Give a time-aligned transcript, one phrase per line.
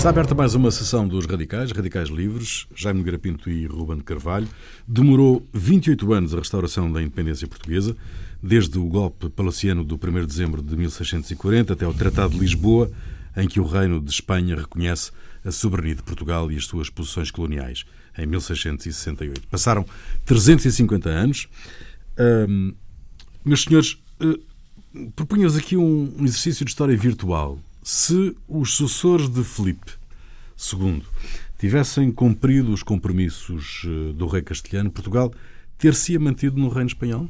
[0.00, 4.48] Está aberta mais uma sessão dos Radicais, Radicais Livres, Jaime Garapinto e Ruben Carvalho.
[4.88, 7.94] Demorou 28 anos a restauração da independência portuguesa,
[8.42, 12.90] desde o golpe palaciano do 1 de dezembro de 1640 até o Tratado de Lisboa,
[13.36, 15.12] em que o Reino de Espanha reconhece
[15.44, 17.84] a soberania de Portugal e as suas posições coloniais,
[18.16, 19.48] em 1668.
[19.48, 19.84] Passaram
[20.24, 21.46] 350 anos.
[22.48, 22.72] Hum,
[23.44, 29.99] meus senhores, uh, propunhos aqui um exercício de história virtual se os sucessores de Felipe
[30.72, 31.02] II
[31.58, 35.32] tivessem cumprido os compromissos eh, do rei castelhano, Portugal
[35.76, 37.28] ter-se mantido no reino espanhol?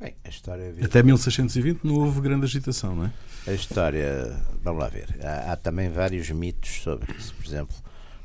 [0.00, 3.12] Bem, a história Até 1620 não houve grande agitação, não é?
[3.48, 5.18] A história, vamos lá ver.
[5.20, 7.34] Há, há, também vários mitos sobre isso.
[7.34, 7.76] Por exemplo,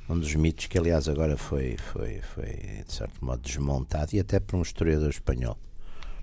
[0.07, 4.39] um dos mitos que, aliás, agora foi, foi, foi de certo modo desmontado, e até
[4.39, 5.57] por um historiador espanhol,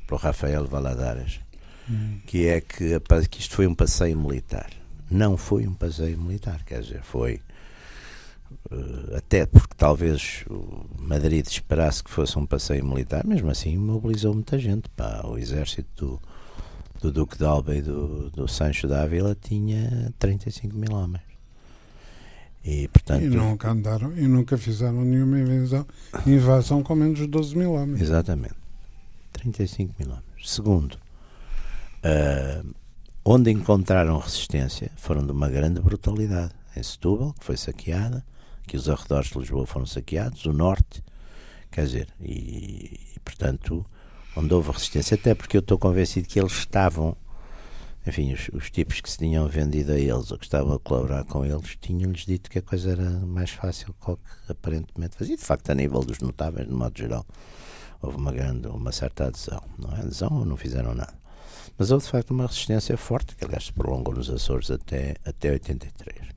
[0.06, 1.40] por Rafael Valadares,
[2.26, 4.70] que é que, que isto foi um passeio militar.
[5.10, 7.40] Não foi um passeio militar, quer dizer, foi
[8.70, 14.34] uh, até porque talvez o Madrid esperasse que fosse um passeio militar, mesmo assim mobilizou
[14.34, 14.88] muita gente.
[14.90, 16.20] Pá, o exército do,
[17.00, 21.22] do Duque de Alba e do, do Sancho da Ávila tinha 35 mil homens.
[22.62, 25.86] E, portanto, e nunca andaram e nunca fizeram nenhuma invasão,
[26.26, 28.02] invasão com menos de 12 mil homens.
[28.02, 28.54] Exatamente.
[29.32, 30.24] 35 mil homens.
[30.44, 30.98] Segundo,
[32.00, 32.74] Uh,
[33.24, 36.52] onde encontraram resistência foram de uma grande brutalidade.
[36.76, 38.24] Em Setúbal, que foi saqueada,
[38.66, 41.02] que os arredores de Lisboa foram saqueados, o norte,
[41.70, 43.84] quer dizer, e, e portanto,
[44.36, 47.16] onde houve resistência, até porque eu estou convencido que eles estavam,
[48.06, 51.24] enfim, os, os, tipos que se tinham vendido a eles ou que estavam a colaborar
[51.24, 55.36] com eles, tinham-lhes dito que a coisa era mais fácil do que aparentemente fazia.
[55.36, 57.26] De facto, a nível dos notáveis, de modo geral,
[58.00, 60.00] houve uma grande, uma certa adesão, não é?
[60.00, 61.19] Adesão ou não fizeram nada.
[61.80, 65.52] Mas houve de facto uma resistência forte, que aliás se prolongou nos Açores até, até
[65.52, 66.28] 83.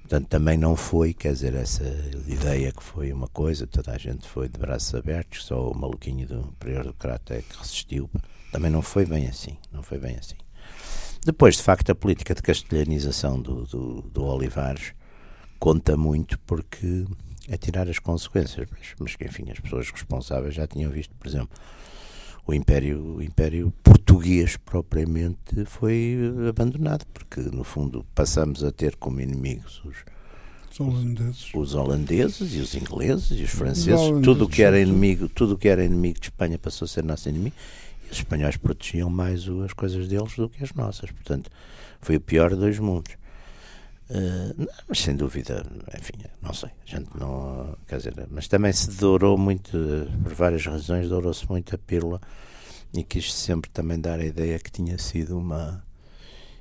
[0.00, 1.84] Portanto, também não foi, quer dizer, essa
[2.26, 6.26] ideia que foi uma coisa, toda a gente foi de braços abertos, só o maluquinho
[6.26, 8.10] do Prior do Crato é que resistiu.
[8.50, 10.34] Também não foi bem assim, não foi bem assim.
[11.24, 14.92] Depois, de facto, a política de castelhanização do, do, do Olivares
[15.60, 17.06] conta muito porque
[17.48, 21.56] é tirar as consequências, mas, mas enfim, as pessoas responsáveis já tinham visto, por exemplo,
[22.46, 26.16] o Império, o Império Português propriamente foi
[26.48, 29.96] abandonado, porque no fundo passamos a ter como inimigos os,
[30.70, 31.50] os holandeses.
[31.54, 35.68] Os holandeses e os ingleses e os franceses, os tudo que era inimigo, tudo que
[35.68, 37.54] era inimigo de Espanha passou a ser nosso inimigo.
[38.04, 41.10] E os espanhóis protegiam mais as coisas deles do que as nossas.
[41.10, 41.50] Portanto,
[42.00, 43.14] foi o pior de dois mundos.
[44.14, 45.64] Uh, mas sem dúvida,
[45.98, 46.12] enfim,
[46.42, 49.70] não sei, a gente não, quer dizer, mas também se dourou muito,
[50.22, 52.20] por várias razões, dourou-se muito a pílula
[52.92, 55.82] e quis sempre também dar a ideia que tinha sido uma.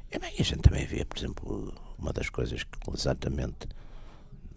[0.09, 3.67] E bem, a gente também vê, por exemplo, uma das coisas que exatamente,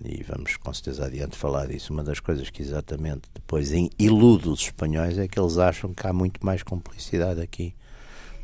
[0.05, 4.61] e vamos com certeza adiante falar disso, uma das coisas que exatamente depois ilude os
[4.61, 7.75] espanhóis é que eles acham que há muito mais complicidade aqui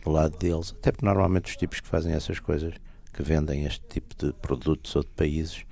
[0.05, 2.75] do lado deles, até porque normalmente os tipos que fazem essas coisas
[3.21, 5.65] que vendem este tipo de produtos ou de países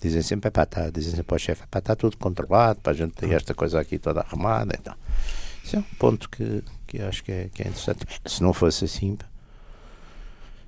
[0.00, 3.30] dizem sempre, pá, tá, dizem sempre ao chefe, está tudo controlado, para a gente ter
[3.30, 4.74] esta coisa aqui toda arrumada.
[4.78, 4.94] Então,
[5.62, 8.06] isso é um ponto que, que acho que é, que é interessante.
[8.24, 9.18] Se não fosse assim,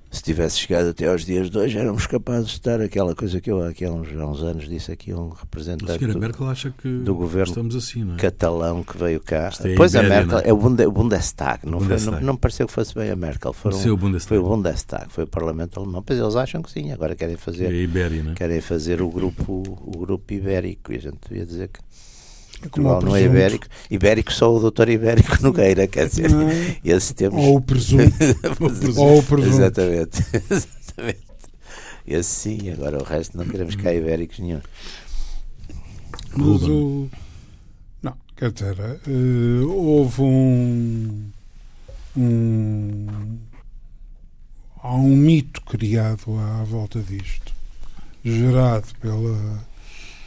[0.09, 3.51] se tivesse chegado até aos dias de hoje, éramos capazes de estar aquela coisa que
[3.51, 6.87] eu aqui há uns, há uns anos disse aqui um representante do, Merkel acha que
[6.87, 8.15] do governo assim, é?
[8.15, 9.51] catalão que veio cá.
[9.59, 10.49] É Depois a, Ibéria, a Merkel, é?
[10.49, 12.11] é o, Bunde, o Bundestag, não, Bundestag.
[12.11, 14.27] Foi, não, não me pareceu que fosse bem a Merkel, foram, o Bundestag.
[14.27, 16.01] foi o Bundestag, foi o Parlamento Alemão.
[16.01, 18.33] Pois eles acham que sim, agora querem fazer, é Ibéria, é?
[18.33, 21.79] querem fazer o grupo, o grupo ibérico e a gente devia dizer que
[22.59, 23.67] Portugal não é ibérico.
[23.89, 26.77] Ibérico só o doutor Ibérico Nogueira, quer dizer, é?
[26.83, 27.43] esse temos.
[27.43, 28.13] Ou o presunto.
[28.97, 29.55] Ou o presunto.
[29.57, 30.25] Exatamente.
[30.49, 31.27] Exatamente.
[32.07, 34.61] Esse sim, agora o resto não queremos cá ibéricos nenhum.
[36.35, 37.09] Mas o.
[38.01, 41.29] Não, quer dizer, uh, houve um.
[42.15, 43.37] um
[44.81, 47.53] há um mito criado à volta disto,
[48.23, 49.65] gerado pela,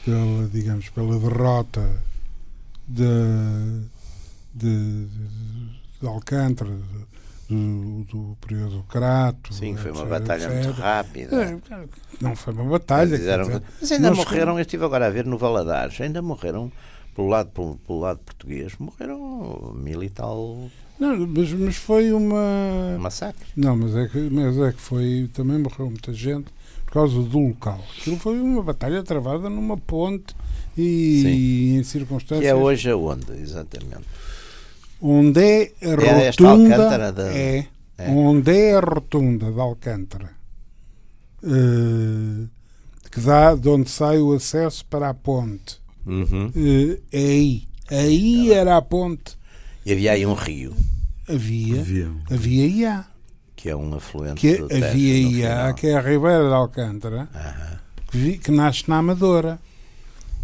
[0.05, 2.10] pela digamos, pela derrota
[2.91, 3.83] de,
[4.55, 5.07] de,
[6.01, 6.71] de Alcântara,
[7.49, 9.55] do, do período do Crato.
[9.55, 10.53] Sim, foi uma batalha etc.
[10.55, 11.43] muito rápida.
[11.43, 11.59] É,
[12.21, 13.19] não foi uma batalha.
[13.81, 16.71] Mas ainda morreram, eu estive agora a ver no Valadares, ainda morreram,
[17.15, 20.71] pelo lado, pelo, pelo lado português, morreram mil e tal.
[20.99, 22.97] Não, mas, mas foi uma.
[22.97, 23.47] Um massacre.
[23.57, 25.31] Não, mas é, que, mas é que foi.
[25.33, 26.53] Também morreu muita gente
[26.91, 27.81] por causa do local.
[27.97, 30.35] Aquilo foi uma batalha travada numa ponte
[30.77, 31.79] e Sim.
[31.79, 32.41] em circunstâncias.
[32.41, 34.05] Que é hoje aonde, exatamente?
[35.01, 37.33] Onde é a rotunda.
[37.33, 37.65] É,
[37.97, 40.31] é, Onde é a rotunda de Alcântara.
[41.45, 42.49] uh,
[43.11, 45.79] que dá de onde sai o acesso para a ponte.
[46.05, 46.49] Uhum.
[46.49, 47.63] Uh, é aí.
[47.89, 49.39] Aí era a ponte.
[49.87, 50.75] E havia aí um rio.
[51.29, 51.81] Havia.
[51.81, 52.11] Havia.
[52.31, 53.10] Havia IA.
[53.61, 57.29] Que é um afluente Que do Tejo, havia IA, que é a Ribeira de Alcântara,
[57.35, 57.79] Aham.
[58.11, 59.59] que, que nasce na Amadora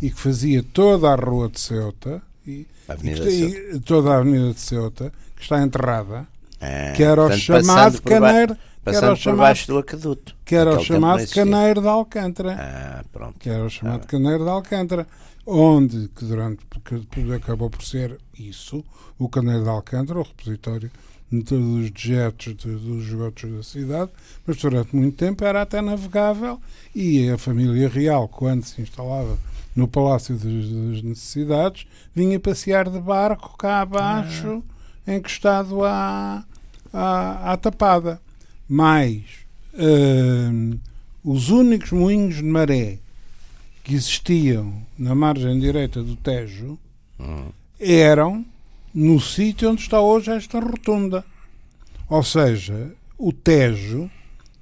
[0.02, 2.66] e que fazia toda a rua de Ceuta e,
[3.02, 6.26] e que- e toda a Avenida de Ceuta, que está enterrada,
[6.60, 9.38] Ah, que era o portanto, chamado por ba- caneiro, que Passando era o por chamado,
[9.40, 10.36] baixo do aqueduto.
[10.44, 12.56] que era o chamado caneiro de Alcântara.
[12.58, 13.38] Ah, pronto.
[13.38, 14.06] que era o chamado Ah.
[14.06, 15.06] Caneiro de Alcântara,
[15.46, 18.84] onde, que durante, porque depois acabou por ser isso,
[19.19, 20.90] o Caneiro de Alcântara, o repositório
[21.31, 24.10] de todos os dejetos de- dos esgotos da cidade,
[24.46, 26.60] mas durante muito tempo era até navegável
[26.94, 29.37] e a família real, quando se instalava
[29.75, 34.62] no Palácio das, Necessidades, vinha passear de barco cá abaixo,
[35.06, 36.44] encostado à,
[36.92, 38.20] à, à tapada.
[38.69, 39.22] Mais
[39.75, 40.78] hum,
[41.22, 42.99] os únicos moinhos de maré
[43.87, 46.77] que existiam na margem direita do Tejo
[47.21, 47.50] Hum.
[47.79, 48.44] eram
[48.93, 51.25] no sítio onde está hoje esta rotunda.
[52.11, 54.11] Ou seja, o Tejo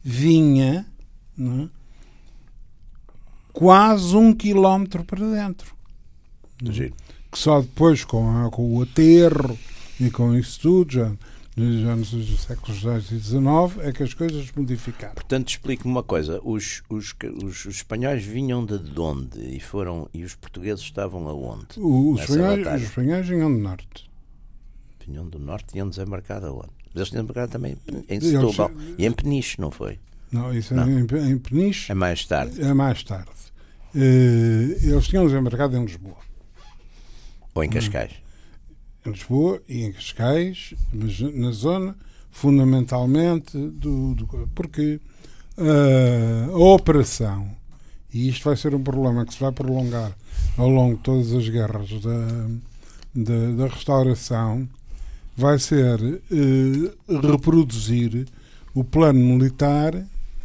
[0.02, 0.84] vinha
[1.40, 1.68] é,
[3.52, 5.74] quase um quilómetro para dentro.
[6.62, 6.94] Giro.
[7.32, 9.58] Que só depois, com, a- com o aterro
[9.98, 11.12] e com isso tudo, já,
[11.56, 15.14] nos séculos XVIII e XIX, é que as coisas modificaram.
[15.14, 16.40] Portanto, explique-me uma coisa.
[16.42, 17.14] Os, os,
[17.44, 19.38] os, os espanhóis vinham de onde?
[19.40, 21.66] E, foram, e os portugueses estavam aonde?
[21.78, 24.10] O- Os espanhóis, os espanhóis vinham do norte.
[25.06, 26.70] Vinham do norte e iam desembarcar aonde?
[26.94, 28.70] Eles tinham desembarcado também em Eles- Setúbal.
[28.98, 29.98] E em Peniche, não foi?
[30.32, 30.82] Não, isso Não.
[30.82, 31.92] é em, em Peniche.
[31.92, 32.60] É mais tarde.
[32.60, 33.30] É mais tarde.
[33.94, 36.16] Eh, eles tinham desembarcado em Lisboa.
[37.54, 38.10] Ou em Cascais.
[39.06, 41.96] Em Lisboa e em Cascais, mas na zona,
[42.30, 44.98] fundamentalmente, do, do- porque
[45.58, 47.48] eh, a operação,
[48.12, 50.12] e isto vai ser um problema que se vai prolongar
[50.56, 52.46] ao longo de todas as guerras da,
[53.14, 54.66] da, da restauração,
[55.36, 56.00] vai ser
[56.32, 58.26] eh, reproduzir
[58.74, 59.92] o plano militar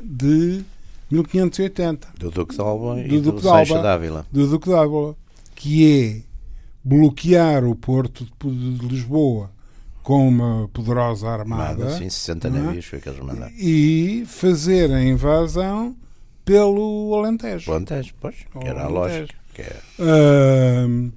[0.04, 0.64] de
[1.12, 2.08] 1580.
[2.20, 4.26] Do Duque de Alba e Do do, Duque de Seixo d'Ávila.
[4.32, 5.16] do Duque de Alba,
[5.56, 6.29] que é
[6.90, 9.52] bloquear o porto de Lisboa
[10.02, 12.62] com uma poderosa armada Armada, sim, 60 não é?
[12.64, 13.54] navios foi que eles mandaram.
[13.56, 15.96] e fazer a invasão
[16.44, 17.66] pelo Alentejo.
[17.66, 19.20] Plantéis, pois, que era a Alentejo.
[19.20, 19.36] lógica.
[19.54, 21.12] Que é, Ahm,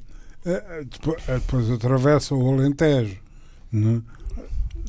[0.44, 3.16] eh, depois, depois atravessa o Alentejo
[3.72, 4.02] né,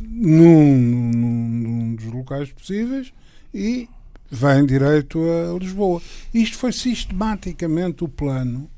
[0.01, 3.13] num, num- num dos locais possíveis
[3.53, 3.87] e
[4.29, 6.01] vem direito a Lisboa.
[6.33, 8.69] Isto foi sistematicamente o plano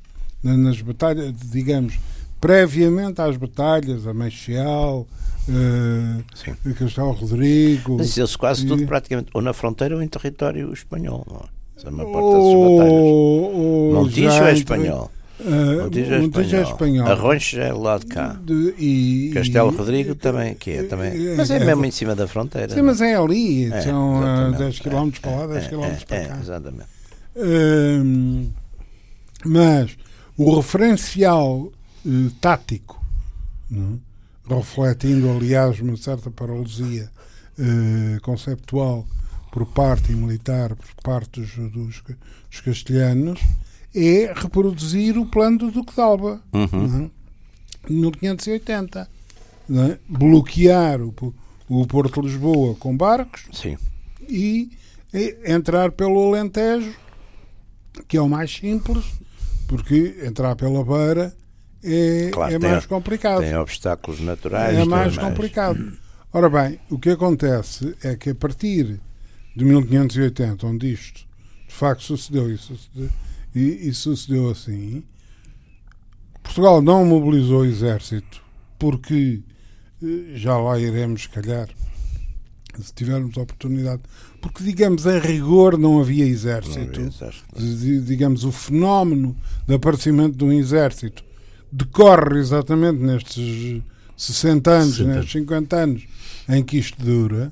[0.46, 1.98] nas batalhas, digamos,
[2.40, 5.08] previamente às batalhas, a Meixal,
[5.50, 6.52] eh, sim.
[6.70, 7.98] a Castelo Rodrigo.
[7.98, 11.26] Mas eles quase e- tudo praticamente, ou na fronteira ou em território espanhol.
[11.30, 11.56] Não é?
[11.84, 12.92] É a maior parte dessas batalhas.
[12.94, 15.12] ou, ou Montijo já é entre- espanhol.
[15.40, 16.72] eh, Montijo é Montijo é espanhol.
[16.72, 17.08] espanhol.
[17.08, 18.40] Arronches é lá de cá.
[18.44, 21.10] De- e, Castelo e- Rodrigo também, que é também.
[21.32, 22.74] é- Mas é é- mesmo em cima da fronteira.
[22.74, 24.58] Sim, mas é ali, É, são ah, exatamente.
[24.60, 26.38] 10 km para lá, 10 É, km é, para é, cá.
[26.40, 26.90] Exatamente.
[27.38, 28.50] Hum,
[29.46, 29.98] mas
[30.38, 31.72] o referencial
[32.06, 33.04] eh, tático,
[33.70, 34.00] não
[34.50, 34.56] é?
[34.56, 37.10] refletindo, aliás, uma certa paralisia
[37.58, 39.08] eh, conceptual
[39.52, 43.40] por parte militar por parte dos, dos, dos castelhanos,
[43.96, 46.42] é reproduzir o plano do Duque de Alba.
[46.52, 46.68] Uhum.
[46.88, 47.10] não é?
[47.90, 49.10] 1580.
[49.70, 50.00] não é?
[50.10, 51.14] Bloquear o,
[51.70, 53.78] o Porto de Lisboa com barcos Sim.
[54.28, 54.70] e,
[55.14, 56.94] e entrar pelo Alentejo,
[58.10, 59.06] que é o mais simples,
[59.68, 61.36] porque entrar pela beira
[61.84, 63.42] é, Claro, é tem- mais complicado.
[63.42, 64.76] Tem obstáculos naturais.
[64.76, 65.94] É tem mais complicado.
[66.34, 69.00] Ora bem, o que acontece é que a partir
[69.56, 71.26] de 1580, onde isto
[71.68, 73.10] de facto sucedeu e sucedeu,
[73.54, 75.04] e, e sucedeu assim,
[76.44, 78.42] Portugal não mobilizou o exército
[78.78, 79.42] porque
[80.04, 81.70] eh, já lá iremos, se calhar,
[82.82, 84.02] se tivermos oportunidade,
[84.46, 87.46] porque, digamos, em rigor não havia Não exército havia exército.
[87.60, 89.36] di- digamos, o fenómeno
[89.68, 91.24] de aparecimento de um exército
[91.72, 93.82] decorre exatamente nestes
[94.16, 95.14] 60 anos, 60.
[95.16, 96.04] nestes 50 anos
[96.48, 97.52] em que isto dura,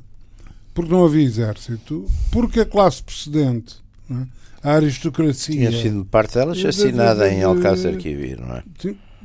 [0.73, 3.75] porque não havia exército, porque a classe precedente,
[4.07, 4.27] não é?
[4.61, 5.55] a aristocracia.
[5.69, 8.63] Tinha sido parte delas De- de- assassinada de- em Alcácer Quibir, não é?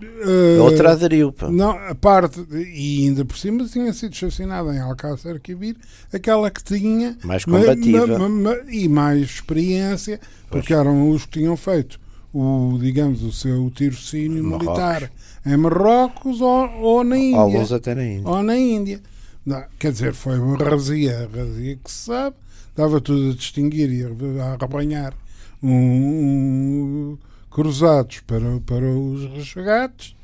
[0.02, 1.48] Eh, Outra aderiu, pá.
[1.50, 5.76] Não, a parte, e ainda por cima tinha sido assassinada em Alcácer Quibir,
[6.12, 8.06] aquela que tinha Mais ma- combativa.
[8.18, 11.98] ma- ma- ma- e mais experiência, porque eram os que tinham feito
[12.32, 15.10] o, digamos, o seu tirocínio militar
[15.46, 17.38] em Marrocos ou, ou na Índia.
[17.40, 18.28] Alguns até na Índia.
[18.28, 19.00] Ou na Índia.
[19.46, 22.36] Não, quer dizer, foi uma razia, razia que se sabe,
[22.76, 25.14] dava tudo a distinguir e a arrebanhar
[25.62, 27.18] um, um,
[27.50, 30.16] cruzados para, para os resgates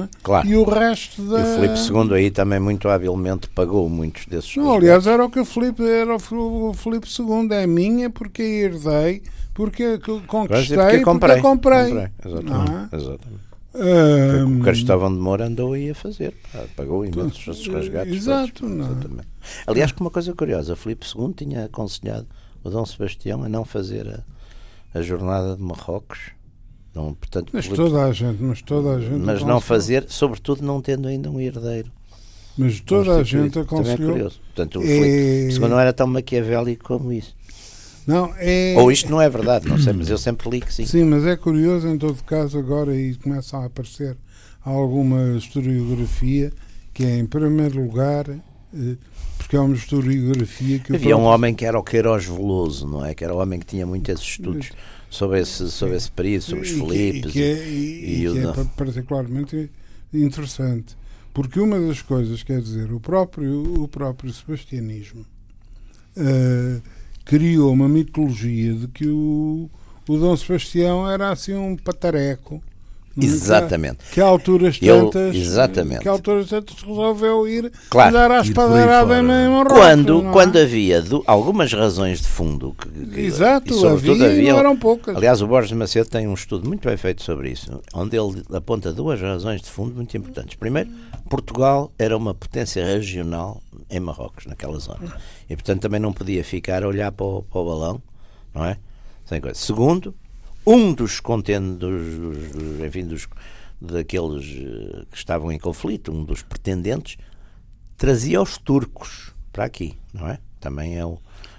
[0.00, 0.08] é?
[0.22, 0.48] Claro.
[0.48, 1.40] e o resto da.
[1.40, 4.56] E o Filipe II aí também muito habilmente pagou muitos desses.
[4.56, 9.22] Não, aliás, era o que o Filipe, era o Filipe II, é minha porque herdei,
[9.52, 11.34] porque conquistei, porque comprei.
[11.34, 11.90] Porque comprei.
[11.90, 12.10] comprei.
[12.24, 12.94] Exatamente.
[12.94, 12.96] É?
[12.96, 13.52] Exatamente.
[13.74, 16.34] Um, o Cristóvão de Moura andou aí a fazer.
[16.76, 18.14] Pagou imensos esses resgates.
[18.14, 18.52] Exato.
[18.60, 18.90] Todos, é?
[18.90, 19.28] exatamente.
[19.66, 22.26] Aliás, uma coisa curiosa, Filipe II tinha aconselhado
[22.62, 24.08] o Dom Sebastião a não fazer
[24.94, 26.32] a, a jornada de Marrocos.
[26.94, 29.12] Não, portanto, mas toda a gente, mas toda a gente.
[29.24, 31.90] mas não fazer, sobretudo não tendo ainda um herdeiro.
[32.56, 34.10] Mas toda a gente Também é aconselhou.
[34.12, 34.40] curioso.
[34.54, 37.34] Portanto, o É- Filipe não era tão maquiavélico como isso.
[38.06, 38.74] Não, é.
[38.76, 40.84] Ou isto não é verdade, não sei, mas eu sempre li que sim.
[40.84, 44.16] Sim, mas é curioso em todo caso agora e começa a aparecer
[44.64, 46.52] alguma historiografia
[46.92, 48.96] que é em primeiro lugar eh,
[49.38, 53.14] porque é uma historiografia que Havia um homem que era o Queiroz Veloso, não é?
[53.14, 54.70] Que era o homem que tinha muitos estudos
[55.12, 57.30] sobre esse, sobre esse período, sobre os que- Filipes.
[57.30, 59.70] e que é, e- e e que é particularmente
[60.12, 60.96] interessante
[61.34, 65.24] porque uma das coisas quer dizer o próprio o próprio sebastianismo
[66.16, 66.80] eh,
[67.24, 69.70] criou uma mitologia de que o,
[70.08, 72.71] o Dom Sebastião era assim um patareco é?
[73.20, 73.98] Exatamente.
[74.12, 76.00] que alturas Ele- tantas exatamente.
[76.00, 78.10] que alturas tantas resolveu ir Claro.
[78.16, 80.32] andar à espadeirada em Marrocos Quando, é?
[80.32, 84.76] quando havia do- algumas razões de fundo, que, que- exato e sobretudo havia, não eram
[84.76, 88.42] poucas Aliás, o Borges Macedo tem um estudo muito bem feito sobre isso, onde ele
[88.54, 90.54] aponta duas razões de fundo muito importantes.
[90.56, 90.90] Primeiro,
[91.28, 95.14] Portugal era uma potência regional em Marrocos, naquela zona.
[95.48, 98.02] E, portanto, também não podia ficar a olhar para o, para o balão,
[98.54, 98.76] não é?
[99.54, 100.14] Segundo,
[100.66, 103.26] um dos contentes, dos, dos- dos- enfim, dos,
[103.80, 107.16] daqueles eh, que estavam em conflito, um dos pretendentes,
[107.96, 110.38] trazia os turcos para aqui, não é?
[110.60, 111.14] Também é, o,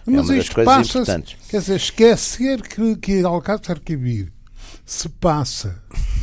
[0.08, 1.38] é Mas uma das coisas importantes.
[1.50, 4.32] Quer dizer, esquecer que, que Alcácer Quibir
[4.86, 5.82] se passa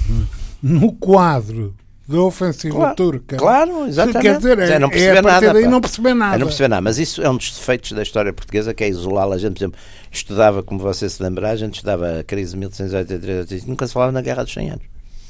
[0.63, 1.75] no quadro
[2.11, 3.37] da ofensiva Claro, turca.
[3.37, 4.23] Claro, exatamente.
[4.23, 5.71] Quer dizer, é, É não é perceber a partir nada, daí pá.
[5.71, 6.35] não perceber nada.
[6.35, 8.89] É não perceber nada, mas isso é um dos defeitos da história portuguesa, que é
[8.89, 9.37] isolá-la.
[9.37, 12.59] A gente, por exemplo, estudava, como você se lembrar, a gente estudava a crise de
[12.59, 14.85] 1883, nunca se falava na Guerra dos 100 anos.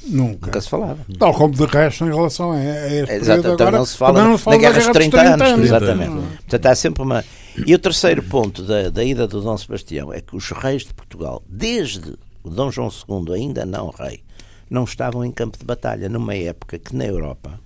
[0.07, 0.47] Nunca.
[0.47, 0.97] Nunca se falava.
[1.19, 4.23] Tal como de resto em relação a, a este Exato, também agora, não se fala,
[4.23, 6.09] não na, se fala na Guerra da dos 30, anos, 30 exatamente.
[6.09, 6.21] Não.
[6.23, 7.25] Portanto, há sempre uma.
[7.67, 10.93] E o terceiro ponto da, da ida do Dom Sebastião é que os reis de
[10.93, 14.23] Portugal, desde o Dom João II, ainda não rei,
[14.71, 17.59] não estavam em campo de batalha, numa época que na Europa,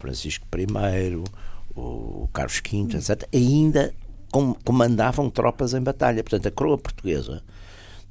[0.00, 1.22] Francisco I,
[1.76, 3.94] o Carlos V, etc., ainda
[4.32, 6.24] com- comandavam tropas em batalha.
[6.24, 7.40] Portanto, a coroa portuguesa,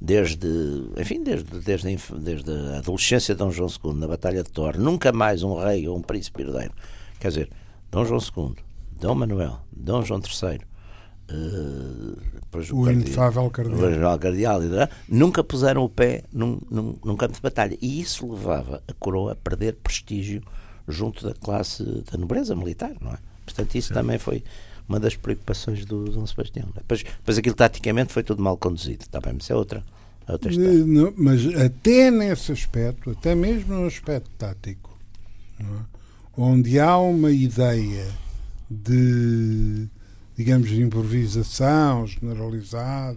[0.00, 0.48] desde,
[0.96, 5.12] enfim, desde, desde, desde a adolescência de Dom João II, na Batalha de Torre, nunca
[5.12, 6.72] mais um rei ou um príncipe herdeiro.
[7.20, 7.50] Quer dizer,
[7.90, 8.54] Dom João II,
[8.98, 10.60] Dom Manuel, Dom João III,
[11.26, 14.18] depois O cardeal- inefável o cardeal.
[14.18, 14.60] Cardeal,
[15.08, 17.76] nunca puseram o pé num, num, num campo de batalha.
[17.80, 20.42] E isso levava a coroa a perder prestígio
[20.86, 23.18] junto da classe da nobreza militar, não é?
[23.44, 24.42] Portanto, isso também foi
[24.88, 26.68] uma das preocupações do Dom Sebastião.
[26.74, 29.82] Depois, depois aquilo taticamente foi tudo mal conduzido, está bem, mas é outra,
[30.28, 30.70] é outra história.
[30.70, 34.90] Eh, não, Mas até nesse aspecto, até mesmo no aspecto tático,
[35.58, 35.64] é?
[36.36, 38.06] onde há uma ideia
[38.70, 39.88] de,
[40.36, 43.16] digamos, de improvisação generalizada,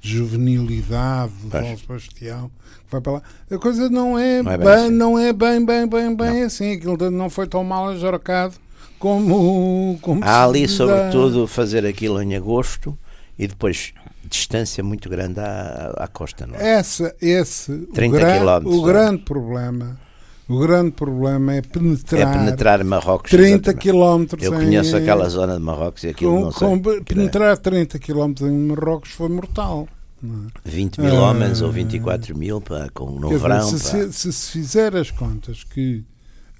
[0.00, 1.48] de juvenilidade do.
[1.48, 2.50] Dom Sebastião,
[2.86, 4.90] que vai para lá, a coisa não é, Não é bem, bem assim.
[4.90, 6.72] não é bem, bem, bem, bem assim.
[6.72, 8.54] Aquilo não foi tão mal ajarcado
[8.98, 12.96] como, como Há ali, sobretudo, fazer aquilo em agosto
[13.38, 13.92] e depois
[14.28, 16.76] distância muito grande à, à costa, não é?
[16.78, 19.98] Essa, esse, o, 30 gran- quilómetros, o grande problema,
[20.48, 23.30] o grande problema é É penetrar, penetrar Marrocos.
[23.30, 23.78] 30 exatamente.
[23.82, 26.68] quilómetros Eu em- conheço aquela zona de Marrocos e aquilo com, não sei.
[26.80, 29.88] com- é penetrar 30 quilómetros em Marrocos foi mortal.
[30.22, 30.70] não é?
[30.70, 31.30] 20 mil Ah.
[31.30, 33.68] homens ou 24 mil pá, com, no dizer, verão.
[33.68, 36.02] se, se, se se fizer as contas que,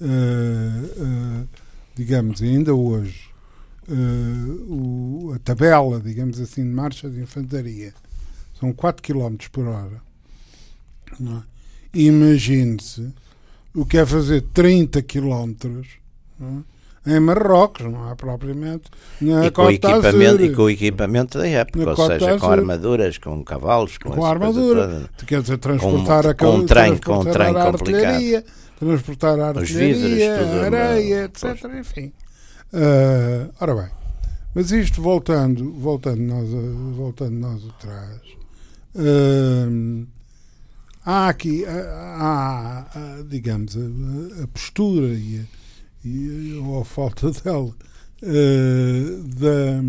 [0.02, 0.04] eh,
[0.98, 1.44] eh,
[1.94, 3.30] digamos, ainda hoje,
[3.88, 3.92] eh,
[4.68, 7.94] o- a tabela, digamos assim, de marcha de infantaria
[8.60, 10.02] são 4 km por hora.
[11.20, 11.42] é?
[11.98, 13.12] Imagine-se
[13.74, 15.54] o que é fazer 30 km
[16.38, 16.64] não
[17.06, 17.14] é?
[17.16, 18.84] em Marrocos, não é propriamente
[19.20, 23.18] na e, com equipamento, e com o equipamento da época, Na ou seja, com armaduras,
[23.18, 24.86] com cavalos, com, com armadura.
[24.88, 25.26] toda.
[25.26, 28.44] Quer dizer, transportar Com- a com um trem- com um trem a complicado.
[28.78, 31.64] transportar a vidros, artilharia, tudo, a areia, etc.
[31.78, 32.12] Enfim.
[32.72, 33.90] Ah, ora bem,
[34.54, 36.48] mas isto voltando, voltando nós,
[36.96, 38.20] voltando nós atrás,
[38.96, 40.04] ah,
[41.04, 47.30] há aqui, há, há, há, digamos, a, a postura e, a, e ou a falta
[47.42, 47.74] dela
[48.22, 49.82] ah, da,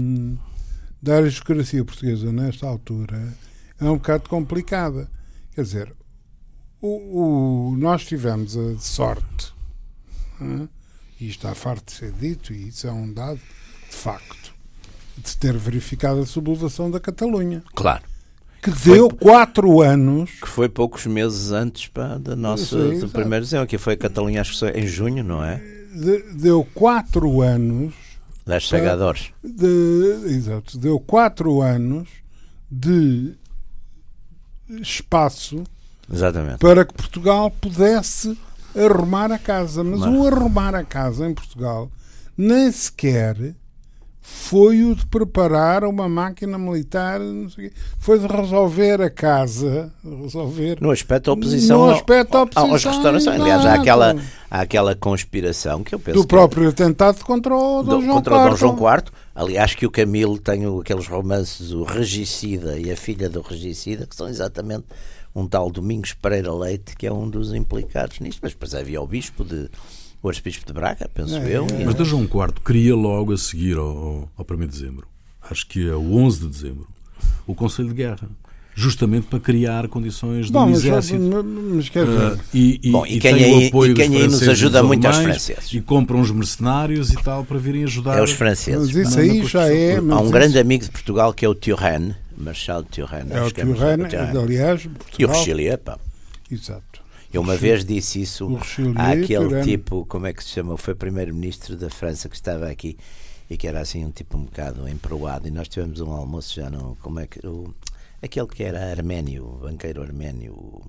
[1.02, 3.34] da aristocracia portuguesa nesta altura
[3.80, 5.10] é um bocado complicada.
[5.54, 5.96] Quer dizer,
[6.82, 9.54] o, o nós tivemos a sorte,
[10.42, 10.70] hein,
[11.20, 13.40] e está farto de ser dito, e isso é um dado
[13.90, 14.54] de facto,
[15.18, 17.64] de ter verificado a sublevação da Catalunha.
[17.74, 18.04] Claro.
[18.66, 20.32] Que deu foi, quatro anos.
[20.42, 24.42] Que foi poucos meses antes pá, do nosso do primeiro zero, que foi a Catalunha,
[24.42, 25.58] acho que foi em junho, não é?
[25.94, 27.94] De, deu quatro anos.
[28.44, 29.32] Das chegadores.
[29.44, 30.80] De, exato.
[30.80, 32.10] Deu quatro anos
[32.70, 33.36] de
[34.82, 35.64] espaço
[36.12, 36.58] Exatamente.
[36.58, 38.36] para que Portugal pudesse
[38.76, 39.84] arrumar a casa.
[39.84, 41.92] Mas, Mas o arrumar a casa em Portugal
[42.36, 43.54] nem sequer
[44.28, 47.22] foi o de preparar uma máquina militar,
[48.00, 52.84] foi de resolver a casa, resolver no aspecto da oposição, no aspecto da oposição aos
[52.84, 53.40] restaurações.
[53.40, 54.16] Aliás, há aquela,
[54.50, 58.50] há aquela conspiração que eu penso do próprio atentado contra o Dom, João, contra o
[58.50, 59.12] Dom João IV.
[59.36, 64.16] Aliás, que o Camilo tem aqueles romances, o Regicida e a filha do Regicida, que
[64.16, 64.86] são exatamente
[65.36, 68.40] um tal Domingos Pereira Leite, que é um dos implicados nisto.
[68.42, 69.70] Mas depois havia o bispo de
[70.26, 71.68] o arcebispo de Braga, penso é, eu.
[71.80, 71.86] É.
[71.86, 72.04] Mas D.
[72.04, 75.08] João IV queria logo a seguir ao, ao 1 de dezembro,
[75.50, 76.88] acho que é o 11 de dezembro,
[77.46, 78.28] o Conselho de Guerra
[78.78, 81.18] justamente para criar condições Bom, do mas, exército.
[81.74, 82.34] Mas, quer dizer...
[82.34, 85.16] Uh, e, e, Bom, e, e quem, aí, e quem aí nos ajuda muito aos
[85.16, 85.74] franceses.
[85.74, 88.18] E compram os mercenários e tal para virem ajudar.
[88.18, 88.94] É os franceses.
[88.94, 89.96] Mas isso aí já é...
[89.96, 90.30] Há um isso...
[90.30, 93.32] grande amigo de Portugal que é o Turenne, Marshal de Turenne.
[93.32, 95.16] É o Turenne, é, aliás, Portugal...
[95.20, 95.98] E o Richelieu, pá.
[96.52, 96.95] Exato.
[97.36, 98.48] Eu uma vez disse isso
[98.96, 100.78] àquele tipo, como é que se chama?
[100.78, 102.98] Foi primeiro-ministro da França que estava aqui
[103.50, 105.46] e que era assim um tipo um bocado emproado.
[105.46, 106.96] E nós tivemos um almoço já não.
[106.96, 107.46] Como é que.
[107.46, 107.76] O,
[108.22, 110.82] aquele que era arménio, banqueiro arménio,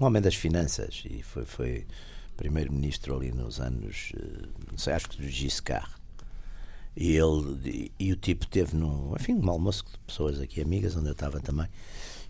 [0.00, 1.86] um homem das finanças, e foi, foi
[2.34, 4.12] primeiro-ministro ali nos anos.
[4.16, 5.90] Eh, não sei, acho que do Giscard.
[6.96, 10.96] E, ele, e, e o tipo teve num, enfim, um almoço de pessoas aqui amigas,
[10.96, 11.68] onde eu estava também.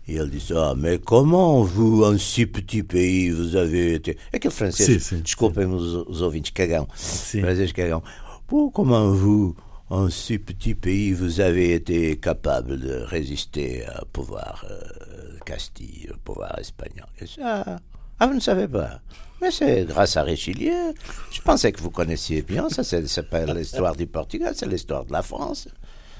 [0.09, 4.17] E ele disse: Ah, mais comment vous, un si petit pays, vous avez été.
[4.33, 6.87] Aquele francês, desculpem-me os, os, ouvintes, cagão.
[6.95, 7.41] Sim.
[7.41, 8.01] Francês cagão.
[8.47, 9.55] Pô, comment vous,
[9.91, 16.17] un si petit pays, vous avez été capable de résister au pouvoir euh, Castille, au
[16.17, 17.05] pouvoir espagnol?
[17.21, 17.77] Disse, ah,
[18.19, 19.01] ah, vous ne savez pas.
[19.41, 20.93] Mais c'est grâce à Richelieu.
[21.31, 22.67] Je pensais que vous connaissiez bien.
[22.69, 25.67] Ça, c'est pas l'histoire du Portugal, c'est l'histoire de la France.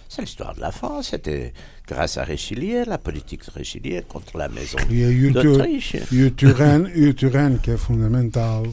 [0.09, 1.09] C'est l'histoire de la France.
[1.11, 1.53] C'était
[1.87, 5.97] grâce à Richelieu, la politique de Richelieu contre la maison d'Autriche.
[6.11, 8.63] E o Turenne, e o Turenne que é fundamental,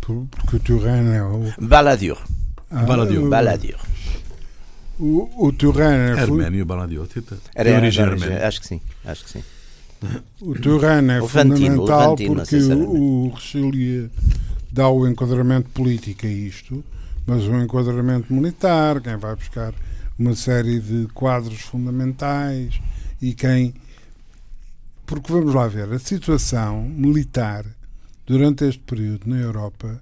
[0.00, 1.52] porque o Turenne é o...
[1.58, 2.18] Balladur.
[2.70, 3.28] Ah, Balladur.
[3.28, 3.80] Balladur.
[5.00, 6.20] O, o Turenne é...
[6.22, 7.08] Arménio, Balladur.
[7.56, 8.46] Era, era origem arménia.
[8.46, 9.42] Acho que sim, acho que sim.
[10.40, 14.08] O Turenne é fundamental porque o, o Richelieu
[14.70, 16.84] dá o enquadramento político a isto,
[17.26, 19.74] mas o enquadramento militar, quem vai buscar
[20.18, 22.80] uma série de quadros fundamentais
[23.22, 23.74] e quem.
[25.06, 27.64] Porque vamos lá ver, a situação militar
[28.26, 30.00] durante este período na Europa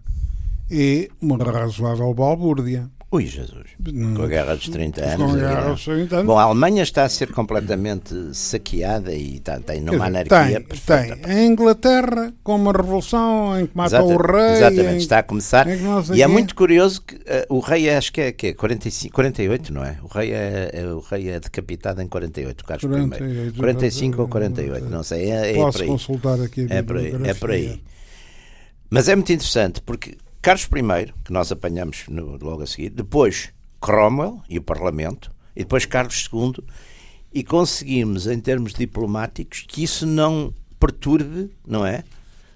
[0.70, 2.90] é uma razoável balbúrdia.
[3.09, 3.69] Ui, Jesus.
[4.16, 5.16] Com a Guerra dos 30 anos.
[5.31, 6.27] Com a Guerra dos 30 anos.
[6.27, 11.16] Bom, a Alemanha está a ser completamente saqueada e está, tem numa anarquia tem, perfeita.
[11.16, 11.33] Tem.
[11.33, 14.57] A Inglaterra, com uma revolução em que mata o rei.
[14.57, 15.66] Exatamente, está a começar.
[16.12, 19.14] E é muito curioso que uh, o rei é, acho que é, que é 45,
[19.14, 19.99] 48, não é?
[20.03, 23.59] O rei é, é, o rei é decapitado em 48, Carlos 48, I.
[23.59, 25.31] 45 ou 48, não sei.
[25.31, 25.88] É, é Posso por aí.
[25.88, 27.81] consultar aqui a é por aí, é por aí.
[28.90, 33.48] Mas é muito interessante porque Carlos I, que nós apanhamos no, logo a seguir, depois
[33.80, 36.62] Cromwell e o Parlamento, e depois Carlos II,
[37.35, 42.04] e conseguimos, em termos diplomáticos, que isso não perturbe, não é?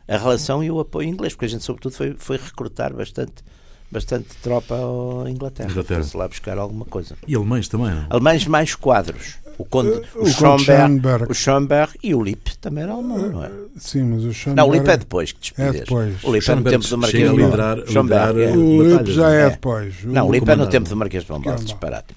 [0.07, 3.43] A relação e o apoio inglês, porque a gente, sobretudo, foi, foi recrutar bastante
[3.91, 6.05] bastante tropa à Inglaterra, Inglaterra.
[6.09, 7.17] para lá buscar alguma coisa.
[7.27, 8.07] E alemães também, não?
[8.09, 12.85] Alemães mais quadros o Conde, uh, o, o Schomberg, o Schomberg e o Lippe também
[12.85, 13.51] era alemão, não é?
[13.77, 14.57] Sim, mas o Schomberg...
[14.57, 15.75] Não, o Lippe é depois, que despedez.
[15.75, 16.25] É depois.
[16.25, 17.93] O Lippe é no tempo do Marquês de.
[17.93, 18.51] Schomberg, é.
[18.57, 19.95] O Lippe já é, é depois.
[20.05, 22.15] Não, o Lippe é no tempo do Marquês de Pombal, disparate.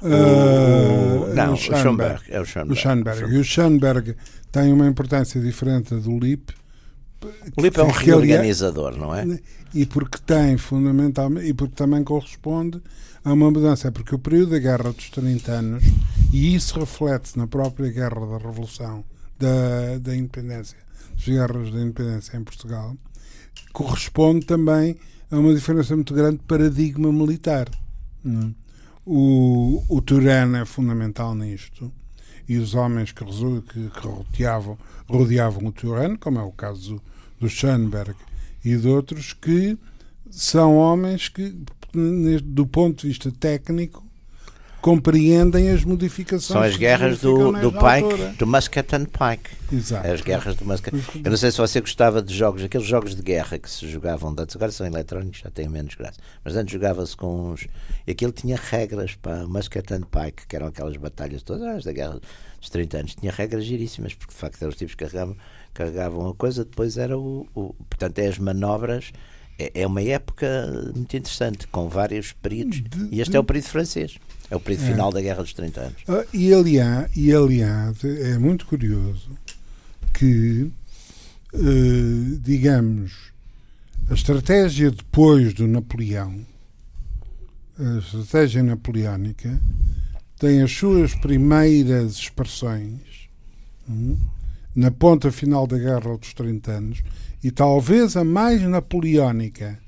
[0.00, 2.20] Uh, não, o Schomberg.
[2.30, 2.72] É o Schomberg.
[2.72, 3.34] O Schomberg.
[3.34, 4.16] E o Schomberg
[4.50, 6.54] tem uma importância diferente do Lippe.
[7.56, 9.26] O Lippe é um reorganizador, não é?
[9.74, 12.80] E porque tem, fundamentalmente, e porque também corresponde
[13.26, 15.84] há uma mudança, é porque o período da Guerra dos 30 anos,
[16.32, 19.04] e isso reflete-se na própria Guerra da Revolução,
[19.36, 20.78] da, da Independência,
[21.12, 22.96] das guerras da Independência em Portugal,
[23.72, 24.96] corresponde também
[25.28, 27.68] a uma diferença muito grande de paradigma militar.
[28.24, 28.54] Hum.
[29.04, 31.90] O, o Turano é fundamental nisto,
[32.48, 37.02] e os homens que, que, que rodeavam, rodeavam o Turano, como é o caso do,
[37.40, 38.14] do Schoenberg
[38.64, 39.76] e de outros, que
[40.30, 41.56] são homens que
[42.42, 44.06] do ponto de vista técnico,
[44.86, 46.44] compreendem as modificações.
[46.44, 48.34] São as guerras do, do Pike, altura.
[48.38, 49.50] do Muscat and Pike.
[49.72, 50.06] Exato.
[50.06, 50.96] As guerras do Muscat.
[51.24, 54.32] Eu não sei se você gostava de jogos, aqueles jogos de guerra que se jogavam
[54.38, 56.20] antes, agora são eletrónicos, já têm menos graça.
[56.44, 57.66] Mas antes jogava-se com uns.
[58.06, 61.90] E aquilo tinha regras para Muscat and Pike, que eram aquelas batalhas todas as da
[61.90, 62.20] guerra
[62.60, 63.14] dos 30 anos.
[63.16, 65.36] Tinha regras giríssimas, porque de facto eram os tipos que carregavam,
[65.74, 67.44] carregavam a coisa, depois era o.
[67.56, 69.10] o portanto, é as manobras.
[69.58, 70.46] É, é uma época
[70.94, 72.82] muito interessante, com vários períodos.
[73.10, 74.18] E este é o período francês.
[74.50, 76.02] É o período final da Guerra dos 30 anos.
[76.06, 79.30] Ah, e, aliás, e aliás, é muito curioso
[80.12, 80.70] que,
[81.52, 83.32] eh, digamos,
[84.08, 86.46] a estratégia depois do Napoleão,
[87.78, 89.58] a estratégia napoleónica,
[90.38, 93.28] tem as suas primeiras expressões
[93.88, 94.16] hum,
[94.74, 97.02] na ponta final da Guerra dos 30 anos
[97.46, 99.78] e talvez a mais napoleónica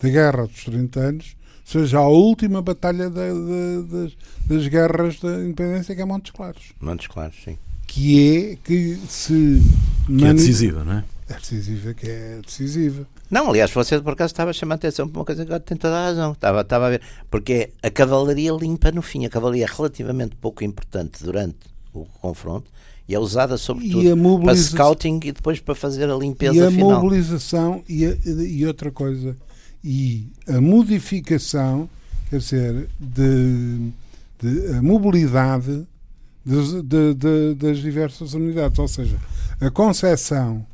[0.00, 4.12] da Guerra dos 30 anos seja a última batalha da- da- das,
[4.46, 6.72] das guerras da independência, que é Montes Claros.
[6.80, 7.58] Montes Claros, sim.
[7.86, 9.62] Que é que se.
[10.06, 11.04] Que é decisiva, não é?
[11.28, 13.06] É decisiva, que é decisiva.
[13.30, 15.60] Não, aliás, você por acaso estava a chamar a atenção para uma coisa que agora
[15.62, 16.32] tem toda a razão.
[16.32, 17.00] Estava, estava a ver.
[17.30, 19.24] Porque a cavalaria limpa no fim.
[19.26, 21.56] A cavalaria é relativamente pouco importante durante
[21.92, 22.70] o confronto
[23.08, 27.02] e é usada sobretudo para scouting e depois para fazer a limpeza E a final.
[27.02, 29.36] mobilização e, a- e outra coisa.
[29.84, 31.88] E a modificação,
[32.30, 33.90] quer dizer, de,
[34.40, 35.86] de- a mobilidade
[36.44, 36.82] de-
[37.14, 38.78] de- das diversas unidades.
[38.78, 39.16] Ou seja,
[39.60, 40.64] a concepção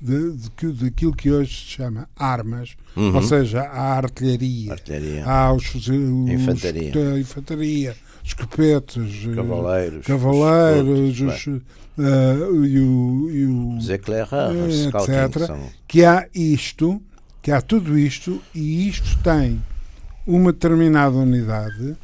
[0.00, 3.14] de, de daquilo que hoje se chama armas, Uhum.
[3.16, 5.24] ou seja, a artilharia, Artilharia.
[5.26, 6.92] há os, os- Infantaria.
[7.14, 10.06] a infantaria, escopetes, eh, Cavaleiros.
[10.06, 12.36] cavaleiros, os, eh,
[12.68, 15.46] e o- e o Os Eh, etc.
[15.46, 15.60] São...
[15.88, 17.00] que há isto,
[17.42, 19.60] que há tudo isto, e isto tem
[20.26, 21.96] uma determinada unidade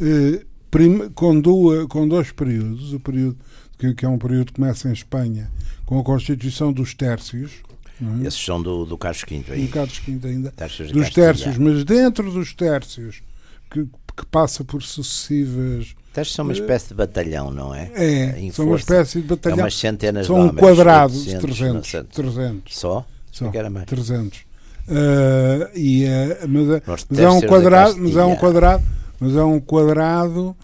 [0.00, 3.36] eh, prim- com, duas, com dois períodos, o período
[3.78, 5.50] que, que é um período que começa em Espanha
[5.84, 7.52] com a constituição dos tércios,
[8.00, 8.28] é?
[8.28, 9.66] Esses são do, do Carlos V um aí.
[9.66, 10.52] Carlos V ainda,
[10.92, 13.22] dos tércios, mas dentro dos tércios
[13.68, 13.84] que,
[14.18, 17.90] que passa por sucessivas Terços são uma espécie de batalhão, não é?
[17.94, 18.82] é, Em são uma força.
[18.94, 20.58] espécie de É batalhão umas centenas são de um homens.
[20.60, 22.14] quadrado de 800, 300, 900.
[22.16, 23.06] 300 Só?
[23.30, 23.86] Só, que era mais.
[23.86, 24.40] 300.
[24.88, 28.36] Ah, e, ah, mas, é- Nós mas é um terços da quadrado, mas é um
[28.36, 28.84] quadrado,
[29.20, 30.56] mas é um quadrado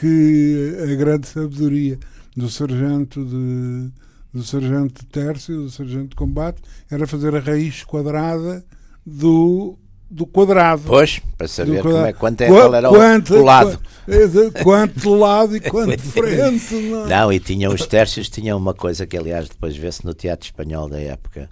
[0.00, 1.98] que a grande sabedoria
[2.36, 3.90] do sargento de
[4.34, 8.62] do sargento de tércio, do sargento de combate, era fazer a raiz quadrada
[9.06, 9.78] do
[10.10, 10.82] do quadrado.
[10.86, 13.78] Pois, para saber como é, quanto é, Qua- qual era o- quanto- o lado.
[13.78, 16.74] qua- Quanto de lado e quanto de frente.
[16.74, 17.08] não é?
[17.08, 20.88] Não, e tinha os tercios, tinha uma coisa que aliás depois vê-se no teatro espanhol
[20.88, 21.50] da época,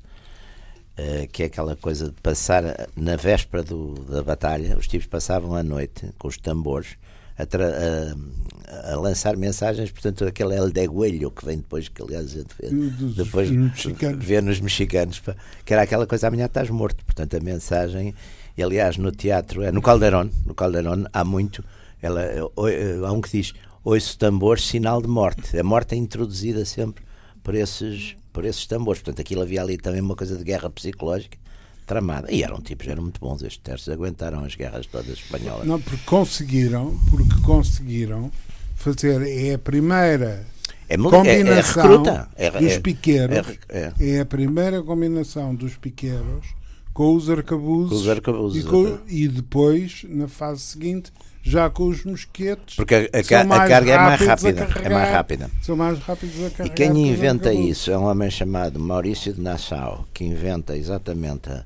[0.97, 5.55] eh, que é aquela coisa de passar na véspera do- da batalha, os tipos passavam
[5.55, 6.97] a noite com os tambores
[7.39, 12.29] a, a- a lançar mensagens, portanto aquele El Degüello que vem depois, que aliás a
[12.39, 12.71] gente vê,
[13.15, 14.25] depois mexicanos.
[14.25, 15.23] vê nos mexicanos,
[15.65, 18.15] que era aquela coisa, amanhã estás morto, portanto a mensagem,
[18.57, 21.65] e aliás no teatro, é no Caldeirón, no Caldeirón há muito,
[22.01, 23.53] ela, eh, eh, há um que diz,
[23.85, 27.05] ouço tambores, sinal de morte, a morte é introduzida sempre
[27.43, 31.39] por esses, por esses tambores, portanto aquilo havia ali também uma coisa de guerra psicológica
[31.87, 35.67] tramada, e eram tipos, eram muito bons estes terços, aguentaram as guerras todas espanholas.
[35.67, 38.33] Não, porque conseguiram, porque conseguiram
[38.75, 40.45] fazer é a primeira
[40.89, 43.37] É, mili- é- é combinação recruta, é, dos é- piqueiros
[43.69, 44.21] é- é, é.
[44.21, 46.47] a primeira combinação dos piqueiros
[46.97, 51.89] com os arcabuzes, Com os arcabuzes, e, com- e depois na fase seguinte já com
[51.89, 55.13] os mosquetes Porque a, a ca- a carga é mais a rápida, é mais carregar.
[55.13, 55.51] rápida.
[55.61, 59.41] são mais rápidos a carregar E quem inventa isso é um homem chamado Maurício de
[59.43, 61.65] Nassau, que inventa exatamente a,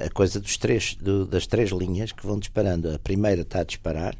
[0.00, 2.90] a coisa dos três, do- das três linhas que vão disparando.
[2.90, 4.16] A primeira está a disparar,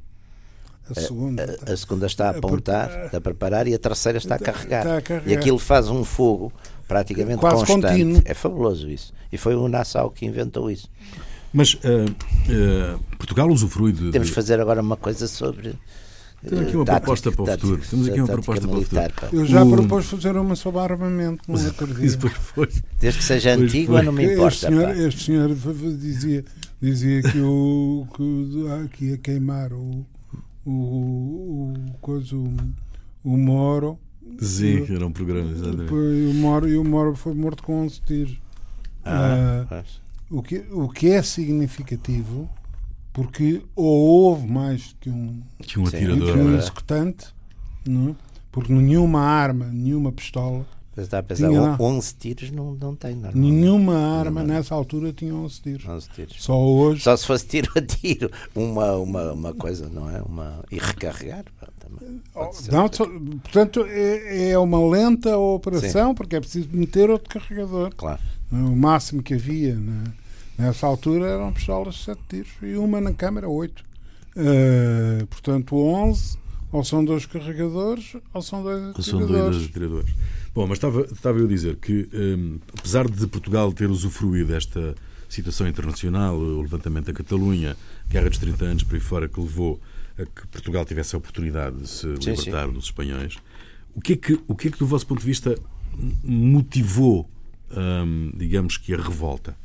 [0.90, 4.18] a segunda a, a segunda está a A apontar, está a preparar e a terceira
[4.18, 4.80] está a carregar.
[4.84, 5.28] está a carregar.
[5.30, 6.52] E aquilo faz um fogo
[6.88, 7.86] praticamente Quase constante.
[7.86, 8.22] contínuo.
[8.24, 9.12] É fabuloso isso.
[9.32, 10.88] E foi o Nassau que inventou isso.
[11.52, 12.04] Mas eh,
[12.50, 14.10] eh, Portugal usufrui de.
[14.10, 15.74] Temos de- fazer agora uma coisa sobre.
[16.42, 17.88] Temos aqui eh, uma tática- proposta para o tática- futuro.
[17.90, 19.36] Temos aqui uma proposta para o militar, futuro.
[19.36, 22.68] eu já propus fazer uma sobre armamento no outro dia Isso depois foi.
[23.00, 24.02] Desde que seja Pois foi.
[24.02, 24.56] não me este importa.
[24.68, 26.44] senhor, este senhor f- f- dizia,
[26.82, 30.04] dizia que, o, que, ah, que ia queimar o,
[30.66, 32.52] o, o, coisa, o,
[33.24, 33.98] o Moro.
[34.38, 35.88] Sim, era um programa, exatamente.
[35.88, 38.38] Foi o Moro, e o Moro foi morto com 11 tiros.
[39.04, 39.82] Ah, Ah,
[40.30, 42.48] o, que, o que é significativo,
[43.12, 45.90] porque ou houve mais que um, Tinha um Sim.
[45.90, 46.36] que atirador.
[46.38, 46.58] um é.
[46.58, 47.26] executante,
[47.86, 48.14] não é?
[48.50, 50.64] porque nenhuma arma, nenhuma pistola
[50.96, 53.16] Está a pensar, Tinha- 11 tiros não, não tem.
[53.16, 53.36] normalmente.
[53.52, 54.54] Nenhuma arma Não, não.
[54.54, 55.86] nessa altura tinha 11 tiros.
[55.88, 56.36] 11 tiros.
[56.38, 57.02] Só hoje.
[57.02, 60.22] Só se fosse tiro a tiro, uma, uma, uma coisa, não é?
[60.22, 61.44] Uma, e recarregar.
[62.52, 62.70] ser.
[62.72, 67.92] Não, só- portanto, é, é uma lenta operação porque é preciso meter outro carregador.
[67.96, 68.20] Claro.
[68.52, 70.12] O máximo que havia na-
[70.56, 73.82] nessa altura eram pistolas de 7 tiros e uma na câmara 8.
[74.36, 76.36] Uh, portanto, 11
[76.72, 80.10] ou são dois carregadores ou são dois São dois atiradores.
[80.54, 84.94] Bom, mas estava, estava eu a dizer que, hum, apesar de Portugal ter usufruído desta
[85.28, 87.76] situação internacional, o levantamento da Catalunha,
[88.08, 89.80] Guerra dos 30 anos por aí fora, que levou
[90.16, 93.36] a que Portugal tivesse a oportunidade de se Sim, libertar dos espanhóis,
[93.96, 95.58] o que, é que, o que é que, do vosso ponto de vista,
[96.22, 97.28] motivou,
[97.76, 99.56] hum, digamos que, a revolta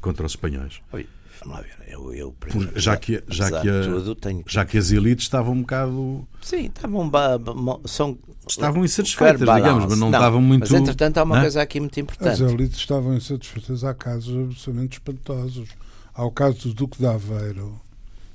[0.00, 0.80] contra os espanhóis?
[0.92, 1.04] Oi,
[1.44, 1.92] vamos lá ver.
[1.92, 5.52] Eu, eu, Por- já que, já que, a- tudo, tenho já que as elites estavam
[5.54, 6.26] um bocado.
[6.42, 7.08] Sim, estavam.
[7.08, 11.36] ba- ba- mo- São, Estavam insatisfeitas, digamos, mas não estavam muito- Mas entretanto há uma
[11.38, 11.40] Hã?
[11.42, 12.42] coisa aqui muito As importante.
[12.42, 13.84] elites estavam insatisfeitas.
[13.84, 15.68] Há casos absolutamente espantosos.
[16.14, 17.78] Há o caso do Duque de Aveiro,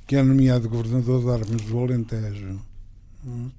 [0.06, 2.60] que é nomeado governador de armas do Alentejo
[3.26, 3.50] hum,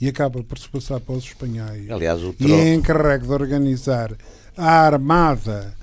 [0.00, 1.90] e acaba por se passar para os espanhóis.
[1.90, 2.54] Aliás, o e troco.
[2.54, 4.12] é encarregue de organizar
[4.56, 5.74] a armada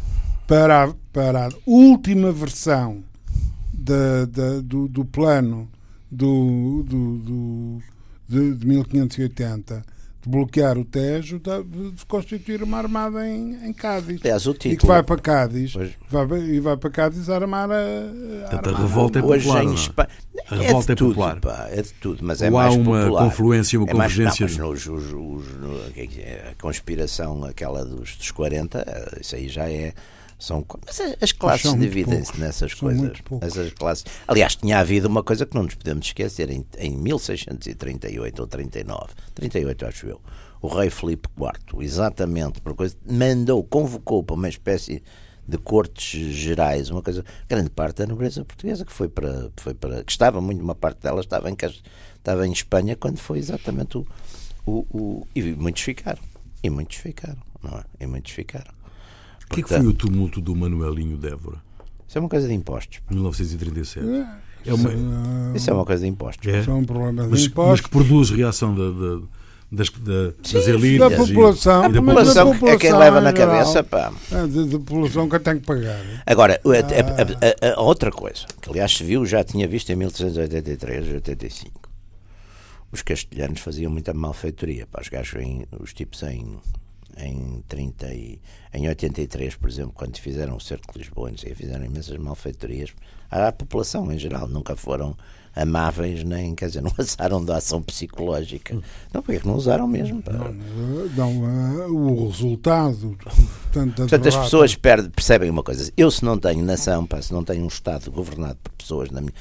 [0.47, 3.03] para a, para a última versão
[3.81, 5.69] da- da- do, do plano
[6.11, 7.79] do, do, do-
[8.27, 9.83] de, de 1580
[10.23, 11.63] de bloquear o Tejo, de,
[11.93, 14.21] de constituir uma armada em, em Cádiz.
[14.21, 14.93] Aliás, o E que título.
[14.93, 15.93] vai para Cádiz, Pois.
[16.11, 19.63] vai, e vai para Cádiz armar a, a a revolta é Hoje popular.
[19.63, 19.75] em não é?
[19.75, 20.09] Espanha.
[20.47, 21.39] A revolta é de tudo, popular.
[21.39, 23.23] pá, é de tudo, mas é Ou há mais uma popular.
[23.23, 26.49] confluência, uma é mais, convergência Não, mas nos, os- os- no- é é?
[26.51, 29.91] a conspiração, aquela dos, dos 40, eh, isso aí já é.
[30.41, 33.03] São, mas a- as classes dividem-se nessas São coisas.
[33.41, 34.05] Essas classes.
[34.27, 36.49] Aliás, tinha havido uma coisa que não nos podemos esquecer.
[36.49, 40.21] Em, em 1638 ou 39, 38 acho eu,
[40.61, 45.03] o rei Filipe IV, exatamente por coisa, mandou, convocou para uma espécie
[45.47, 50.03] de cortes gerais, uma coisa, grande parte da nobreza portuguesa que foi para, foi para
[50.03, 51.57] que estava muito, uma parte dela estava em,
[52.15, 54.05] estava em Espanha quando foi exatamente o,
[54.65, 56.21] o, o e muitos ficaram,
[56.63, 57.83] e muitos ficaram, não é?
[57.99, 58.71] E muitos ficaram.
[59.51, 61.57] O que é que foi o tumulto do Manuelinho de Évora,
[62.07, 62.99] Isso é uma coisa de impostos.
[62.99, 63.13] pá.
[63.13, 64.07] 1937?
[64.65, 66.47] É uma, Ah, Isso é uma coisa de impostos.
[66.47, 67.81] é, Isso é um problema de mas, mas impostos.
[67.81, 69.21] que produz reação da- da-
[69.71, 71.81] das, da- das elites da e- população.
[71.83, 74.13] e, A da população é quem população leva na geral- cabeça, pá.
[74.31, 76.23] Ah, da população que tem que pagar.
[76.25, 79.89] Agora, a, a- a- a- a outra coisa, que aliás se viu, já tinha visto
[79.91, 81.89] em 1383 e 85.
[82.91, 84.85] Os castelhanos faziam muita malfeitoria.
[84.91, 86.45] Pá, os gajos, em, os tipos em,
[87.17, 88.39] em, 30 e,
[88.73, 92.91] em 83, por exemplo, quando fizeram o cerco de Lisboa, não fizeram imensas malfeitorias
[93.29, 94.47] à população em geral.
[94.47, 95.15] Nunca foram
[95.55, 98.73] amáveis, nem, quer dizer, não usaram da ação psicológica.
[99.13, 100.21] Não, porque que não usaram mesmo?
[100.21, 100.31] pá?
[101.15, 103.17] Não, ah, o resultado.
[103.23, 105.91] Portanto, da Portanto, as pessoas per- percebem uma coisa.
[105.95, 109.21] Eu, se não tenho nação, pá, se não tenho um Estado governado por pessoas, na
[109.21, 109.33] minha-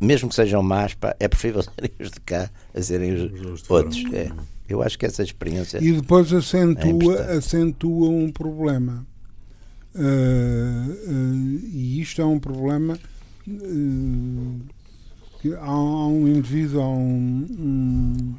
[0.00, 3.70] mesmo que sejam más, pá, é preferível serem os de cá a serem os, Os
[3.70, 4.02] outros.
[4.12, 4.30] É.
[4.68, 5.78] Eu acho que essa experiência.
[5.82, 7.30] E depois É acentua, importante.
[7.30, 9.06] acentua um problema.
[9.94, 12.98] Ah, ah, e isto é um problema
[13.48, 14.58] ah,
[15.40, 18.36] que há, há um indivíduo, há um, um,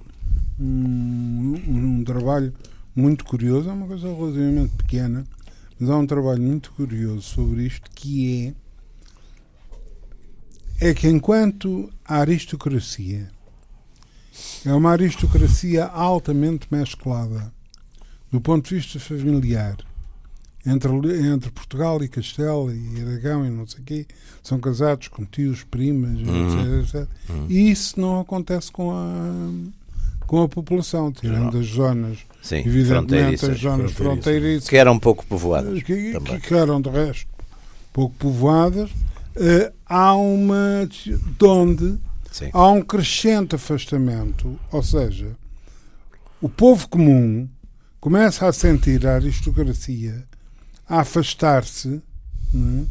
[0.59, 1.61] um,
[1.99, 2.53] um trabalho
[2.95, 5.25] muito curioso, é uma coisa relativamente pequena,
[5.79, 8.53] mas há um trabalho muito curioso sobre isto que é
[10.79, 13.29] é que enquanto a aristocracia
[14.65, 17.51] é uma aristocracia altamente mesclada
[18.31, 19.77] do ponto de vista familiar
[20.65, 20.89] entre,
[21.27, 24.05] entre Portugal e Castelo e Aragão e não sei o quê
[24.43, 26.81] são casados com tios, primas Uhum.
[26.83, 27.07] etc, etc.
[27.49, 29.85] e isso não acontece com a
[30.25, 31.59] com a população, tirando Não.
[31.59, 34.67] as zonas Sim, evidentemente as zonas fronteiriças.
[34.67, 35.83] Que eram pouco povoadas.
[35.83, 36.39] que, também.
[36.39, 37.27] que eram de resto
[37.93, 38.89] pouco povoadas
[39.35, 41.97] eh, há uma de onde
[42.31, 42.49] Sim.
[42.53, 45.35] há um crescente afastamento, ou seja,
[46.41, 47.47] o povo comum
[47.99, 50.23] começa a sentir a aristocracia
[50.87, 52.01] a afastar-se
[52.53, 52.85] não é,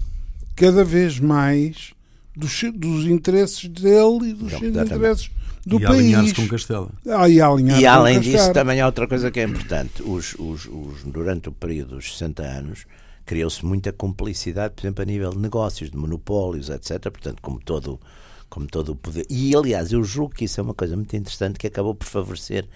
[0.56, 1.92] cada vez mais
[2.36, 5.30] dos, dos interesses dele e dos interesses
[5.66, 6.46] do e alinhar-se país.
[6.46, 6.90] com Castelo.
[7.08, 10.02] Ah, e alinhar E além disso, também há outra coisa que é importante.
[10.02, 12.84] Os, os, os- durante o período dos 60 anos,
[13.24, 17.00] criou-se muita cumplicidade, por exemplo, a nível de negócios, de monopólios, etc.
[17.02, 18.00] Portanto, como todo,
[18.48, 19.26] como todo o poder.
[19.30, 22.68] E, aliás, eu julgo que isso é uma coisa muito interessante que acabou por favorecer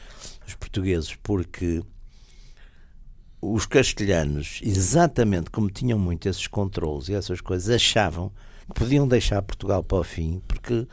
[0.46, 1.82] os portugueses, porque
[3.40, 8.32] os castelhanos, exatamente como tinham muito esses controles e essas coisas, achavam
[8.66, 10.86] que podiam deixar Portugal para o fim, porque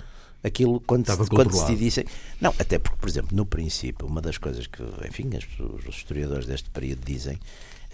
[0.44, 2.06] aquilo quando, se, quando se dizem.
[2.40, 6.70] Não, até porque, por exemplo, no princípio, uma das coisas que, enfim, os historiadores deste
[6.70, 7.40] período dizem,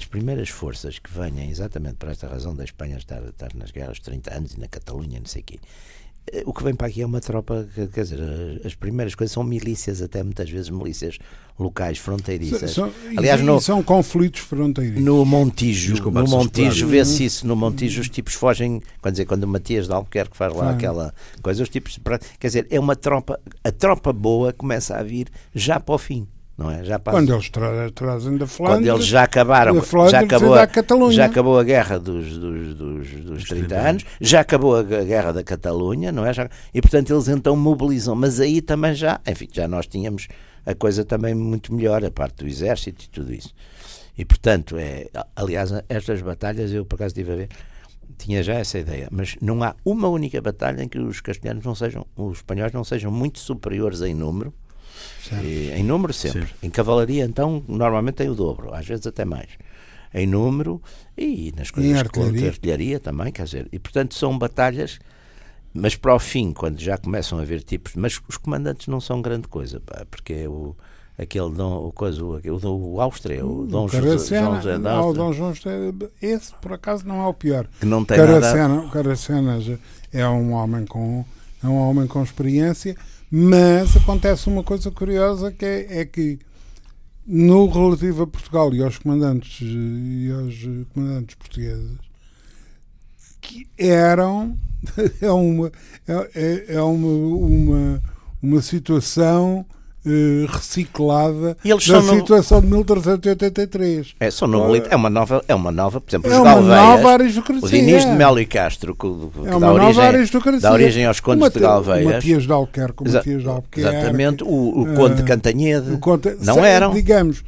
[0.02, 4.00] as primeiras forças que venham exatamente por esta razão da Espanha estar, estar nas guerras
[4.00, 5.60] 30 anos e na Catalunha, não sei o quê.
[6.32, 9.16] eh, O que vem para aqui é uma tropa, que- quer dizer, as- as primeiras
[9.16, 11.18] coisas são milícias, até muitas vezes milícias
[11.58, 12.72] locais, fronteiriças.
[12.72, 15.04] São, Aliás, no- são conflitos fronteiriços.
[15.04, 17.48] No Montijo, no Montijo vê-se isso.
[17.48, 21.14] No Montijo os tipos fogem, quer dizer, quando o Matias de Albuquerque faz lá aquela
[21.42, 22.00] coisa, os tipos,
[22.40, 26.28] quer dizer, é uma tropa, a tropa boa começa a vir já para o fim,
[26.62, 26.84] não é?
[26.84, 28.78] Já para Quando eles tra trazem da Flandres.
[28.80, 29.74] quando eles já acabaram,
[30.12, 30.58] já acabou, a,
[31.16, 35.32] já acabou a guerra dos, dos, dos, dos 30 anos, já acabou a gu- guerra
[35.32, 36.34] da Catalunha, não é?
[36.34, 40.28] Já- e portanto eles então mobilizam, mas aí também já, enfim, já nós tínhamos
[40.66, 43.54] a coisa também muito melhor, a parte do exército e tudo isso.
[44.18, 47.50] E portanto, é, aliás, estas batalhas eu por acaso estive a ver,
[48.18, 51.74] tinha já essa ideia, mas não há uma única batalha em que os castelhanos não
[51.74, 54.54] sejam, os espanhóis não sejam muito superiores em número.
[55.44, 56.42] E- em número sempre.
[56.42, 56.56] Sempre.
[56.64, 59.50] Em cavalaria, então, normalmente tem o dobro, às vezes até mais.
[60.14, 60.82] Em número
[61.18, 62.32] e nas coisas de artilharia.
[62.34, 63.68] contra- artilharia também, quer dizer.
[63.72, 65.00] E portanto são batalhas,
[65.74, 67.94] mas para o fim, quando já começam a haver tipos.
[67.96, 70.76] Mas os comandantes não são grande coisa, pá, porque é o.
[71.18, 75.04] Aquele Dom, o, coisa, o, aquele, o Áustria, o Dom José, Caracena, José da o
[75.04, 75.70] Áustria, Dom João José,
[76.22, 77.68] esse por acaso não é o pior.
[77.80, 78.32] que não tem nada.
[78.42, 79.60] Caracena, o Caracena
[80.12, 81.24] é um homem com
[81.64, 82.96] é um homem com experiência,
[83.32, 86.40] mas acontece uma coisa curiosa que é, é que
[87.26, 91.98] no relativo a Portugal e aos comandantes e aos comandantes portugueses
[93.40, 94.58] que eram
[95.22, 95.72] é uma
[96.08, 98.04] é, é- é uma, uma
[98.42, 99.66] uma situação
[100.06, 105.44] eh, reciclada eles da são no- situação de 1383 É, são nobilita- é uma nova,
[105.48, 108.40] é uma nova, por exemplo, é os uma Galveias, nova aristocracia o Diniz de Melo
[108.40, 112.06] e Castro, que, que é dá, origem, dá origem aos O condes Mate- de Galveias.
[112.06, 112.52] O Matias de
[113.06, 113.80] Exa- Matias de Albuquerque.
[113.98, 114.48] Exatamente, o,
[114.82, 115.98] o Conde de eh, Cantanhede.
[115.98, 116.94] Conte- não se- eram.
[116.94, 117.44] Digamos,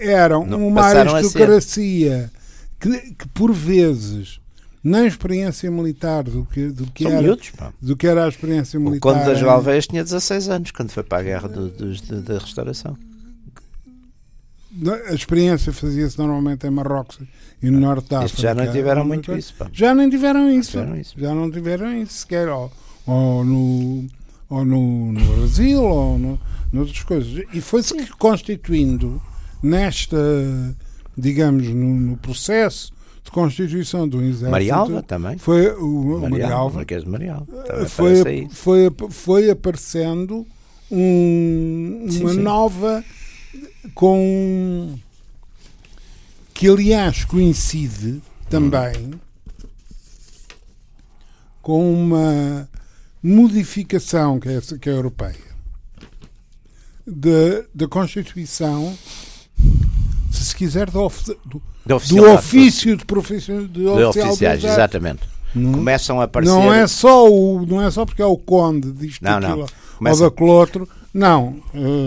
[0.00, 2.30] eram Não, uma aristocracia
[2.80, 4.40] que, que, por vezes,
[4.82, 8.78] na experiência militar do que, do que, São era, miúdos, do que era a experiência
[8.78, 9.12] O militar.
[9.12, 12.38] Conde das Galveias tinha 16 anos quando foi para a guerra do- dos- de- da
[12.38, 12.96] restauração.
[15.10, 17.18] A experiência fazia-se normalmente em Marrocos
[17.62, 18.40] e no Norte da África.
[18.40, 19.54] Já não tiveram muito coisa- isso.
[19.54, 19.68] Pá.
[19.72, 20.70] Já nem tiveram isso.
[20.70, 21.14] tiveram isso.
[21.18, 22.48] Já não tiveram isso sequer.
[22.48, 22.72] Ou,
[23.06, 24.06] ou no,
[24.48, 26.40] ou no, no Brasil, ou no,
[26.72, 27.44] noutras coisas.
[27.52, 29.20] E foi-se constituindo
[29.62, 30.16] nesta,
[31.18, 32.90] digamos, no, no processo
[33.24, 34.50] de constituição do exército.
[34.50, 35.38] Marialva também.
[35.38, 36.76] Foi o, Marialva, Marialva.
[36.76, 37.46] Marquês de Marialva.
[37.64, 40.46] Também Foi, foi, foi aparecendo
[40.90, 42.40] um- Sim, uma sim.
[42.40, 43.04] nova
[43.94, 44.98] com
[46.54, 49.12] que aliás coincide também
[51.60, 52.68] com uma
[53.22, 55.52] modificação que é, que é europeia
[57.06, 58.96] da, da Constituição
[60.32, 61.10] se se quiser do,
[61.44, 65.20] do, do oficial- ofício de profissão de, de do oficiais, exatamente.
[65.54, 66.52] Não- Começam a aparecer.
[66.52, 69.66] não é só o, não é só porque é o conde disto Não, não.
[69.98, 70.88] Começa- ou daquele outro.
[71.14, 71.60] Não.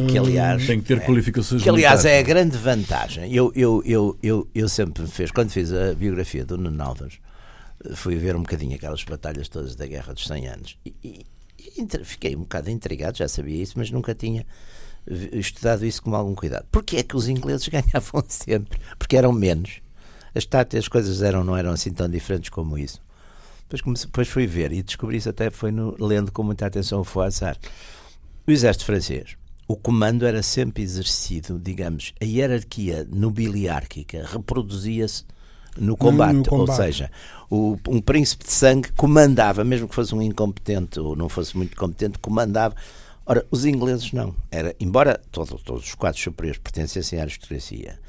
[0.09, 2.27] Que, aliás, Tem que ter qualificações Que aliás é a militares.
[2.27, 3.31] grande vantagem.
[3.31, 7.19] Eu, eu, eu, eu, eu sempre me fiz, quando fiz a biografia do Nuno Alves,
[7.93, 11.25] fui ver um bocadinho aquelas batalhas todas da Guerra dos 100 Anos e, e-
[11.77, 14.43] e fiquei um bocado intrigado, já sabia isso, mas nunca tinha
[15.07, 16.65] estudado isso com algum cuidado.
[16.71, 18.79] Porquê é que os ingleses ganhavam sempre?
[18.97, 19.81] Porque eram menos.
[20.33, 22.99] As táticas, as coisas eram, não eram assim tão diferentes como isso.
[23.63, 26.99] Depois, comecei, depois fui ver e descobri isso até foi no, lendo com muita atenção
[27.01, 27.57] o Fouassar.
[28.47, 29.35] O exército francês,
[29.67, 35.23] o comando era sempre exercido, digamos, a hierarquia nobiliárquica reproduzia-se
[35.77, 36.75] no combate, ou combate.
[36.77, 37.11] seja,
[37.49, 41.75] o- um príncipe de sangue comandava, mesmo que fosse um incompetente ou não fosse muito
[41.75, 42.75] competente, comandava.
[43.25, 44.35] Ora, os ingleses não.
[44.51, 47.99] Era, embora todo- todos os quadros superiores pertencessem à aristocracia,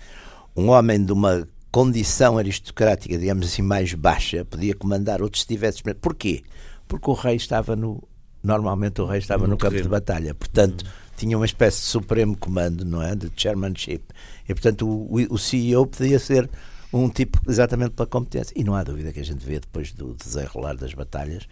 [0.54, 5.82] um homem de uma condição aristocrática, digamos assim, mais baixa, podia comandar outros se tivesse.
[6.00, 6.42] Porquê?
[6.88, 8.02] Porque o rei estava no.
[8.42, 10.84] Normalmente o rei estava no, No campo de batalha, portanto
[11.16, 13.14] tinha uma espécie de supremo comando, não é?
[13.16, 14.02] De chairmanship.
[14.48, 16.48] E portanto o, o- o CEO podia ser
[16.92, 18.52] um tipo exatamente pela competência.
[18.54, 21.48] E não há dúvida que a gente vê depois do desenrolar das batalhas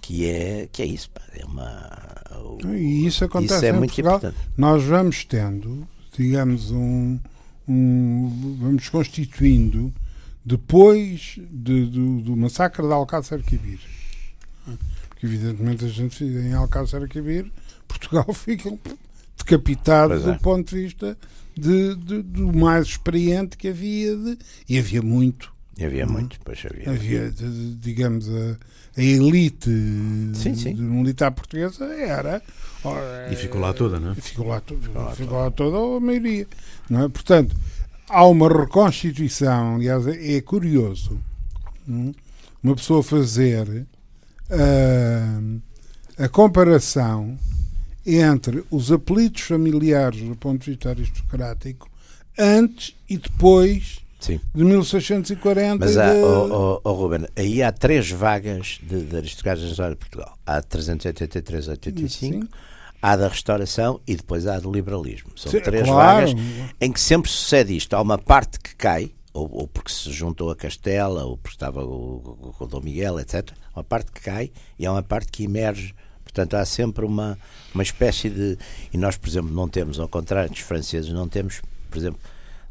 [0.00, 1.10] que é, que é isso.
[1.10, 2.00] pá, é uma.
[2.74, 4.16] E isso acontece isso é muito Portugal.
[4.18, 4.48] importante.
[4.56, 5.86] Nós vamos tendo,
[6.16, 7.18] digamos, um,
[7.68, 9.92] um- vamos constituindo
[10.44, 13.78] depois de- do, do massacre de Alcácer Quibir.
[15.08, 17.50] Porque evidentemente a gente em Alcácer Quibir,
[17.86, 18.76] Portugal fica
[19.36, 20.18] decapitado é.
[20.18, 21.16] do ponto de vista
[21.56, 24.38] de, de- do mais experiente que havia de,
[24.68, 26.90] e havia muito Havia muito, pois havia.
[26.90, 27.32] Havia,
[27.80, 28.56] digamos, a,
[28.96, 29.70] a elite
[30.34, 30.74] Sim, sim.
[30.74, 32.42] militar portuguesa era.
[33.32, 34.14] E ficou lá toda, não é?
[34.16, 34.78] Ficou lá, to-
[35.16, 36.46] ficou lá toda a maioria.
[36.90, 37.08] Não é?
[37.08, 37.56] Portanto,
[38.08, 41.18] há uma reconstituição, aliás, é, é curioso
[41.88, 42.12] hum,
[42.62, 43.86] uma pessoa fazer
[44.50, 45.40] ah,
[46.24, 47.38] a comparação
[48.04, 51.88] entre os apelidos familiares do ponto de vista aristocrático
[52.38, 54.40] antes e depois Sim.
[54.54, 55.84] de 1640.
[55.84, 59.70] Mas há, de- oh, oh, oh, Ruben, aí há três vagas de, de aristocratas na
[59.70, 60.38] história de Portugal.
[60.46, 62.48] Há de 383 a 85, Sim.
[63.02, 65.32] há da restauração e depois há do liberalismo.
[65.36, 66.26] São Sim, três claro.
[66.28, 66.40] vagas
[66.80, 67.94] em que sempre sucede isto.
[67.94, 71.84] Há uma parte que cai, ou, ou porque se juntou a Castela, ou porque estava
[71.84, 73.50] o, o, o Dom Miguel, etc.
[73.74, 75.94] Há uma parte que cai e há uma parte que emerge.
[76.22, 77.36] Portanto, há sempre uma,
[77.74, 78.56] uma espécie de.
[78.92, 81.60] E nós, por exemplo, não temos, ao contrário dos franceses, não temos,
[81.90, 82.20] por exemplo,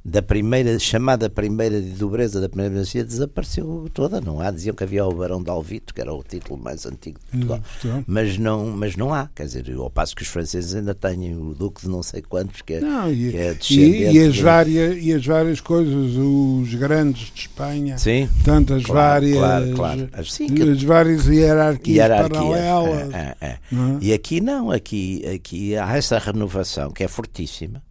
[0.03, 4.19] da primeira, chamada primeira de dobreza da primeira dinastia, desapareceu toda.
[4.19, 4.49] Não há.
[4.49, 7.61] Diziam que havia o Barão de Alvito, que era o título mais antigo de Portugal.
[7.85, 8.03] Hum.
[8.07, 9.29] Mas não, mas não há.
[9.35, 12.61] Quer dizer, ao passo que os franceses ainda têm o Duque de não sei quantos,
[12.63, 14.15] que é, Não, e, que é e- descendente.
[14.17, 18.27] e as de- várias, e as várias coisas, os grandes de Espanha, Sim.
[18.43, 20.09] tantas Claro, várias, claro, claro.
[20.13, 22.39] As- sim, que- as várias hierarquias, hierarquia.
[22.39, 23.13] paralelas.
[23.13, 23.57] É, é, é.
[23.71, 23.99] não é?
[24.01, 27.83] E aqui não, aqui, aqui há essa renovação que é fortíssima,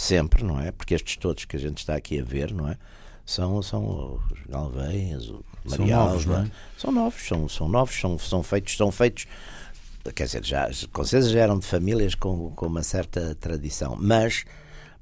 [0.00, 0.72] sempre, não é?
[0.72, 2.76] Porque estes todos que a gente está aqui a ver, não é?
[3.24, 6.50] São, são os Galveias, o São Maria novos, não é?
[6.76, 9.26] São novos, são, são novos, são, são feitos, são feitos,
[10.14, 14.44] quer dizer, já, com certeza já eram de famílias com, com uma certa tradição, mas,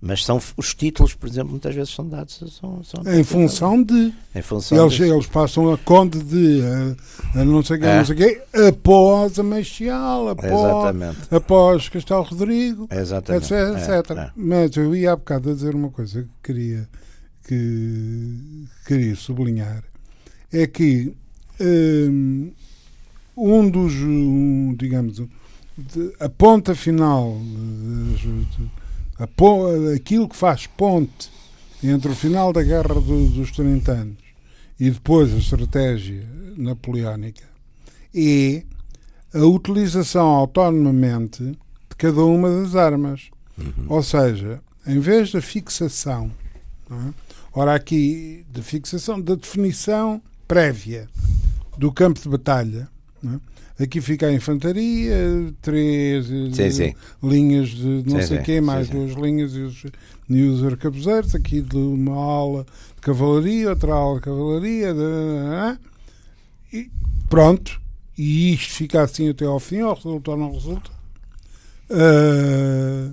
[0.01, 4.13] mas são os títulos, por exemplo, muitas vezes são dados são, são Em função de.
[4.35, 6.61] em função Eles, eles passam a conde de.
[7.35, 7.97] A, a não sei quê, É.
[7.99, 11.19] não sei quê, após a Meixal, após, Exatamente.
[11.35, 13.45] após Castelo Rodrigo, Exatamente.
[13.53, 13.89] etc.
[13.91, 14.11] É, etc.
[14.19, 14.31] é.
[14.37, 16.89] Mas eu ia há bocado a dizer uma coisa que queria,
[17.47, 19.83] que queria sublinhar.
[20.53, 21.13] É que
[21.61, 22.53] hum,
[23.37, 25.17] um dos, um, digamos,
[25.77, 27.37] de- a ponta final,
[28.57, 28.71] po-
[29.95, 31.31] aquilo que faz ponte
[31.83, 34.17] entre o final da Guerra do- dos 30 anos
[34.79, 37.45] e depois a estratégia napoleónica
[38.15, 38.63] é
[39.35, 43.31] a utilização autonomamente de cada uma das armas.
[43.89, 46.31] Ou seja, em vez da fixação,
[46.91, 47.13] é?
[47.53, 51.09] ora aqui, de fixação, da definição prévia
[51.77, 52.89] do campo de batalha,
[53.25, 53.39] é?
[53.79, 55.15] Aqui fica a infantaria,
[55.63, 56.95] três eh, Sim, sim.
[57.23, 58.93] linhas de não Sim, sei sim, quê, sim, mais sim.
[58.93, 59.85] duas linhas e os,
[60.29, 62.67] e os arcabuzeiros, aqui de uma ala
[62.97, 64.95] de cavalaria, outra ala de cavalaria,
[66.73, 66.91] e
[67.29, 67.81] pronto,
[68.17, 70.91] e isto fica assim até ao fim, ou resulta ou não resulta.
[71.91, 73.13] Ah,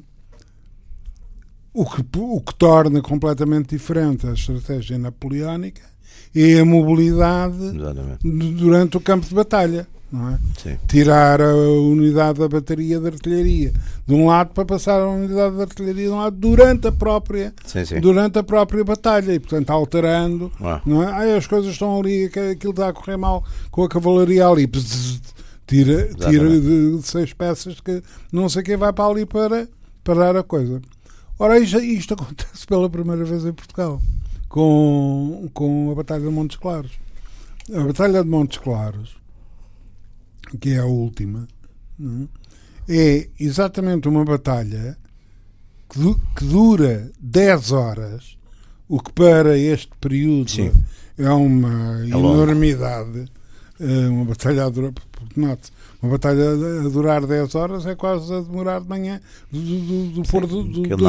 [1.74, 5.82] o, que, o que torna completamente diferente a estratégia napoleónica
[6.34, 8.20] é a mobilidade Exatamente.
[8.24, 9.88] du- durante o campo de batalha.
[10.16, 10.40] Não é?
[10.58, 10.78] Sim.
[10.88, 13.74] Tirar a unidade da bateria de artilharia
[14.08, 17.54] de um lado para passar a unidade de artilharia de um lado durante a própria
[17.66, 18.00] Sim, sim.
[18.00, 20.82] durante a própria batalha e portanto alterando Ah.
[20.86, 21.12] não é?
[21.12, 24.68] Ai, as coisas estão ali aquilo está a correr mal com a cavalaria ali
[25.68, 28.02] tira, tira de, de seis peças que
[28.32, 29.68] não sei quem vai para ali para
[30.04, 30.82] parar a coisa
[31.38, 34.02] ora isto, isto acontece pela primeira vez em Portugal
[34.48, 36.92] com, com a Batalha de Montes Claros
[37.76, 39.16] a Batalha de Montes Claros
[40.60, 41.48] que é a última
[42.00, 42.28] é?
[42.88, 44.98] é exatamente uma batalha
[45.90, 48.38] que, du- que dura 10 horas,
[48.88, 50.72] o que para este período Sim.
[51.18, 53.26] é uma É enormidade.
[53.80, 54.94] É uma batalha a durar,
[55.36, 55.72] note,
[56.02, 56.50] uma batalha
[56.86, 59.20] a durar 10 horas é quase a demorar de manhã
[59.52, 61.08] do, do, do, do pôr do, do, do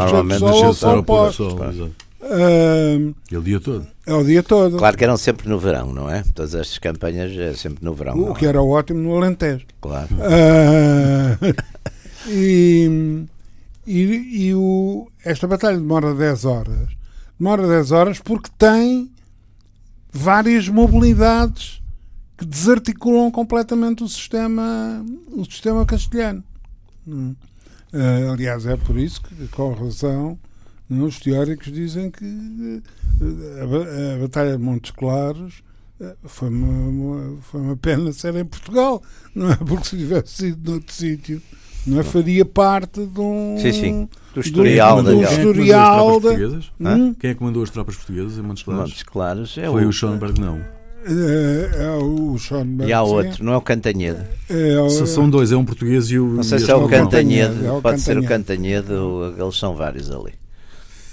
[0.97, 1.35] ao pôr do pós.
[1.37, 1.73] sol, claro.
[1.73, 2.06] exato.
[2.29, 3.87] Ah, E o dia todo.
[4.07, 4.77] é o dia todo.
[4.79, 6.23] Claro que eram sempre no verão, não é?
[6.35, 8.31] Todas estas campanhas é sempre no verão.
[8.31, 8.49] o que é?
[8.49, 9.67] era ótimo no Alentejo.
[9.81, 10.09] Claro.
[10.21, 11.39] Ah,
[12.29, 13.27] e
[13.87, 16.89] e, e o, esta batalha demora 10 horas.
[17.39, 19.11] Demora 10 horas porque tem
[20.13, 21.81] várias mobilidades
[22.37, 26.43] que desarticulam completamente o sistema, o sistema castelhano.
[27.93, 30.37] Ah, aliás, é por isso que, com razão,
[30.91, 32.83] os teóricos dizem que
[33.21, 35.63] eh, a, ba- a Batalha de Montes Claros
[36.01, 39.03] eh, foi uma, uma- foi uma pena ser em Portugal,
[39.35, 39.57] não é?
[39.57, 41.43] Porque se tivesse sido noutro sítio,
[41.87, 42.03] não é?
[42.03, 43.57] faria parte de um.
[43.61, 44.09] Sim, sim.
[44.35, 46.73] Do do- historial do da Quem é que Gal- comandou as historial tropas da- portuguesas?
[46.81, 47.15] Hum?
[47.15, 48.91] Quem é que as tropas portuguesas em Montes Claros?
[48.91, 49.59] Montes Claros.
[49.59, 50.61] É Foi o, o Schoenberg, não.
[51.09, 52.91] É, é o Schoenberg.
[52.91, 53.11] E há sim.
[53.13, 54.21] outro, não é o Cantanhede.
[54.51, 56.27] É, o- São dois, é um português e o.
[56.27, 56.89] Não sei se é o.
[56.89, 57.55] Cantanhede.
[57.55, 57.67] Cantanhede.
[57.67, 58.27] é o Pode ser o
[58.93, 60.33] ou- eles são vários ali.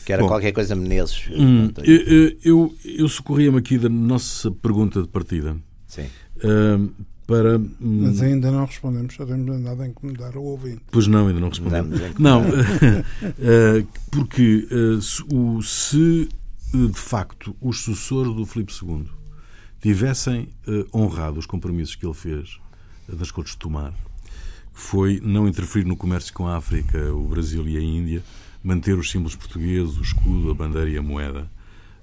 [0.05, 1.29] Que era Bom, qualquer coisa Menezes.
[1.31, 5.55] Hum, eu, eu, eu socorria-me aqui da nossa pergunta de partida.
[5.87, 6.07] Sim.
[6.37, 6.91] Uh,
[7.25, 7.57] para.
[7.57, 10.81] Hum, Mas ainda não respondemos, só temos andado a incomodar o ouvinte.
[10.91, 11.99] Pois não, ainda não respondemos.
[12.19, 16.29] Não, uh, porque uh, se, o, se
[16.73, 19.05] de facto os sucessores do Filipe II
[19.79, 20.49] tivessem
[20.93, 22.57] honrado os compromissos que ele fez
[23.07, 23.93] das Cortes de Tomar,
[24.73, 28.23] que foi não interferir no comércio com a África, o Brasil e a Índia,
[28.63, 31.45] manter os símbolos portugueses, o escudo, a bandeira e a moeda.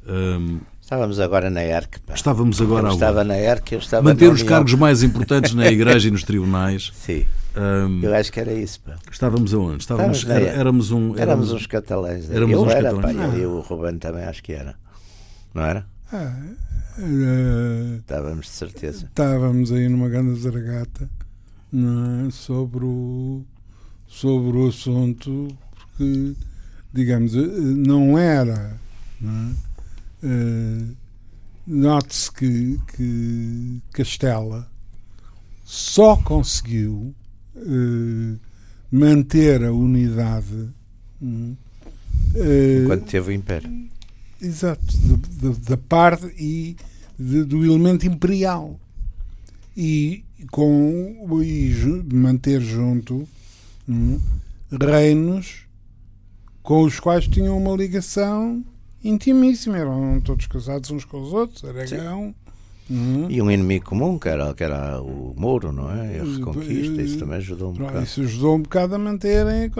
[0.06, 2.00] Um, Estávamos agora na ERC.
[2.00, 2.14] Pá.
[2.14, 6.08] Estava agora eu estava na ERC, eu estava Manter os cargos mais importantes na Igreja
[6.08, 6.90] e nos tribunais.
[6.94, 7.24] Sim.
[7.56, 8.80] Um, eu acho que era isso.
[8.80, 8.96] Pá.
[9.10, 9.82] Estávamos aonde?
[9.82, 11.16] Estávamos, estávamos era, éramos um.
[11.16, 12.30] Éramos, éramos uns catalães.
[12.30, 13.16] Éramos eu uns era, catalães.
[13.16, 13.38] Pá, ah.
[13.38, 14.74] e o Ruben também acho que era.
[15.54, 15.86] Não era?
[16.12, 16.36] Ah,
[16.98, 19.06] uh, estávamos de certeza.
[19.06, 21.08] Estávamos aí numa grande zaragata
[21.72, 22.30] é?
[22.32, 23.44] sobre, o,
[24.08, 26.34] sobre o assunto, porque,
[26.92, 28.78] digamos, eh, não era.
[29.20, 29.70] Não é?
[30.26, 30.96] Uh,
[31.66, 34.68] Note-se que, que Castela
[35.64, 37.14] só conseguiu
[37.54, 38.40] uh,
[38.90, 40.68] manter a unidade
[41.22, 41.56] uh,
[42.82, 43.70] enquanto teve o Império.
[44.42, 44.82] Exato,
[45.68, 46.76] da parte e
[47.16, 48.80] de, do elemento imperial.
[49.76, 51.72] E, com, e
[52.12, 53.28] manter junto
[53.88, 54.18] um,
[54.70, 55.66] reinos
[56.62, 58.64] com os quais tinham uma ligação
[59.02, 62.34] intimíssima, eram todos casados uns com os outros, Aragão.
[62.90, 63.30] Uhum.
[63.30, 66.16] E um inimigo comum, que era, que era o Mouro, não é?
[66.16, 68.02] E a Reconquista, isso também ajudou um bocado.
[68.02, 69.70] Isso ajudou um bocado a manterem.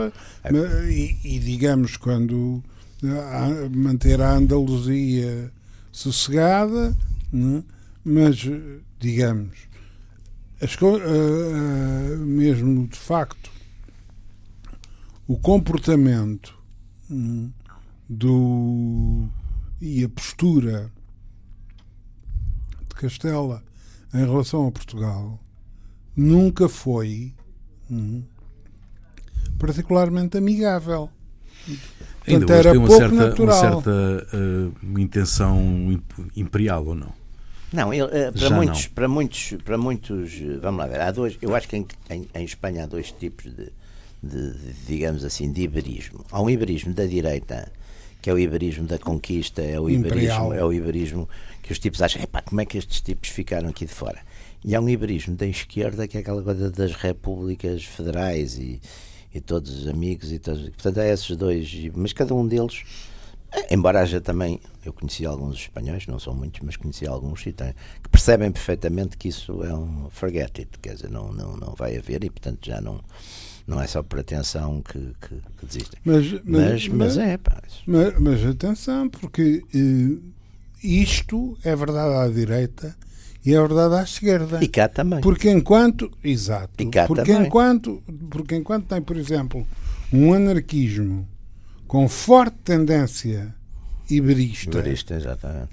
[0.45, 0.91] É.
[0.91, 2.63] E, e, digamos, quando
[3.03, 5.51] a, manter a Andaluzia
[5.91, 6.97] sossegada,
[7.35, 7.63] é?
[8.05, 8.49] mas,
[9.01, 9.59] digamos,
[10.63, 13.51] as, uh, mesmo de facto,
[15.27, 16.60] o comportamento.
[18.09, 19.29] Do
[19.81, 20.91] e a postura
[22.89, 23.63] de Castela
[24.13, 25.41] em relação a Portugal
[26.17, 27.33] nunca foi
[27.91, 28.23] hum,
[29.59, 31.11] particularmente amigável.
[32.27, 33.73] Ainda Portanto, era tem uma pouco certa, natural.
[33.73, 36.03] uma certa uh, intenção
[36.37, 37.13] imperial ou não?
[37.73, 38.93] Não, ele, uh, para, muitos, não.
[38.93, 42.45] para muitos, para muitos, vamos lá ver, há dois, eu acho que em, em, em
[42.45, 43.73] Espanha há dois tipos de,
[44.23, 46.25] de, de, digamos assim, de iberismo.
[46.31, 47.71] Há um iberismo da direita
[48.23, 51.27] que é o iberismo da conquista, é o iberismo, é o iberismo
[51.63, 54.19] que os tipos acham, epá, como é que estes tipos ficaram aqui de fora?
[54.63, 58.79] E há um iberismo da esquerda que é aquela coisa das repúblicas federais e,
[59.35, 62.85] e todos os amigos e todos, portanto há esses dois, mas cada um deles
[63.71, 67.55] embora haja também, eu conheci alguns espanhóis, não são muitos, mas conheci alguns que
[68.11, 72.23] percebem perfeitamente que isso é um forget it, quer dizer, não, não, não vai haver
[72.23, 73.01] e portanto já não
[73.67, 76.01] não é só por atenção que, que, que desistem.
[76.05, 77.63] Mas, mas, mas, mas é, pá.
[77.87, 80.21] Mas, mas, atenção, porque uh,
[80.83, 82.97] isto é verdade à direita
[83.45, 84.63] e é verdade à esquerda.
[84.63, 85.21] E cá também.
[85.21, 86.11] Porque enquanto.
[86.23, 86.71] Exato.
[86.79, 87.47] E cá porque também.
[87.47, 89.67] Enquanto, porque enquanto tem, por exemplo,
[90.13, 91.27] um anarquismo
[91.87, 93.55] com forte tendência
[94.11, 94.79] Iberista.
[94.79, 95.69] Iberista, exatamente.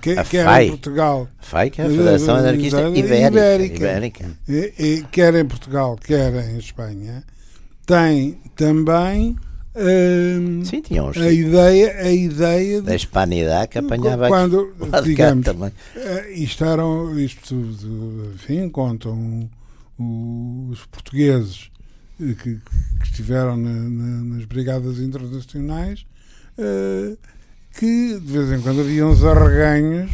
[0.00, 0.66] Que, a que FAI.
[0.66, 1.28] em Portugal.
[1.38, 3.76] A FAI, que é a Federação Anarquista Ibérica.
[3.76, 4.30] Ibérica.
[4.48, 7.24] E, e, quer em Portugal, quer em Espanha,
[7.86, 9.36] tem também
[9.76, 15.44] hum, Sim, tinha uns, a ideia, a ideia da hispanidade que apanhava quando, aqui, digamos,
[15.44, 15.72] também.
[15.96, 17.54] Eh, isto eram, isto,
[18.34, 19.48] enfim, contam
[19.98, 21.70] os portugueses
[22.18, 22.60] que, que
[23.02, 26.06] estiveram na, na, nas brigadas internacionais
[26.58, 27.16] uh,
[27.74, 30.10] que de vez em quando havia uns arreganhos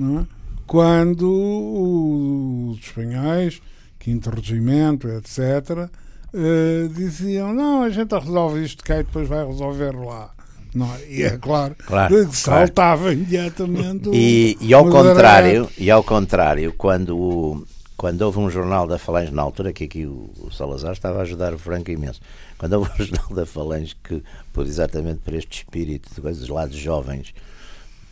[0.00, 0.24] é?
[0.66, 3.60] quando os espanhóis,
[3.98, 5.90] quinto regimento, etc., uh,
[6.32, 10.30] eh, diziam: não, a gente resolve isto cá e depois vai resolver lá.
[10.74, 10.98] Não, é?
[11.08, 13.12] e é claro, claro saltava claro.
[13.12, 14.10] imediatamente.
[14.12, 17.64] E, e, ao contrário, e ao contrário, quando,
[17.96, 21.54] quando houve um jornal da Falange na altura, que aqui o, Salazar estava a ajudar
[21.54, 22.20] o Franco imenso,
[22.58, 24.22] quando houve um jornal da Falange que
[24.52, 27.32] por exatamente por este espírito de coisas lá de jovens,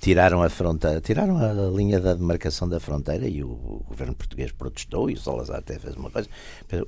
[0.00, 5.08] tiraram a fronteira, tiraram a linha da demarcação da fronteira e o, governo português protestou
[5.08, 6.28] e o Salazar até fez uma coisa.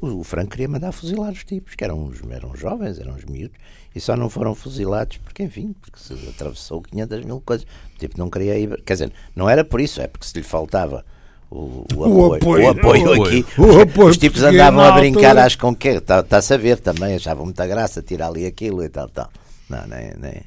[0.01, 3.57] O, Franco queria mandar fuzilar os tipos, que eram, eram jovens, eram uns miúdos,
[3.95, 7.67] e só não foram fuzilados porque, enfim, porque se atravessou 500 mil coisas.
[7.95, 8.83] O tipo não queria ir.
[8.83, 11.05] Quer dizer, não era por isso, é porque se lhe faltava
[11.55, 13.47] o, o, apoio, o, apoio, o apoio aqui.
[13.57, 17.45] O apoio os tipos andavam a brincar, acho com que está-se a ver também, achavam
[17.45, 19.31] muita graça tirar ali aquilo e tal, tal.
[19.71, 20.43] Não, nem, nem.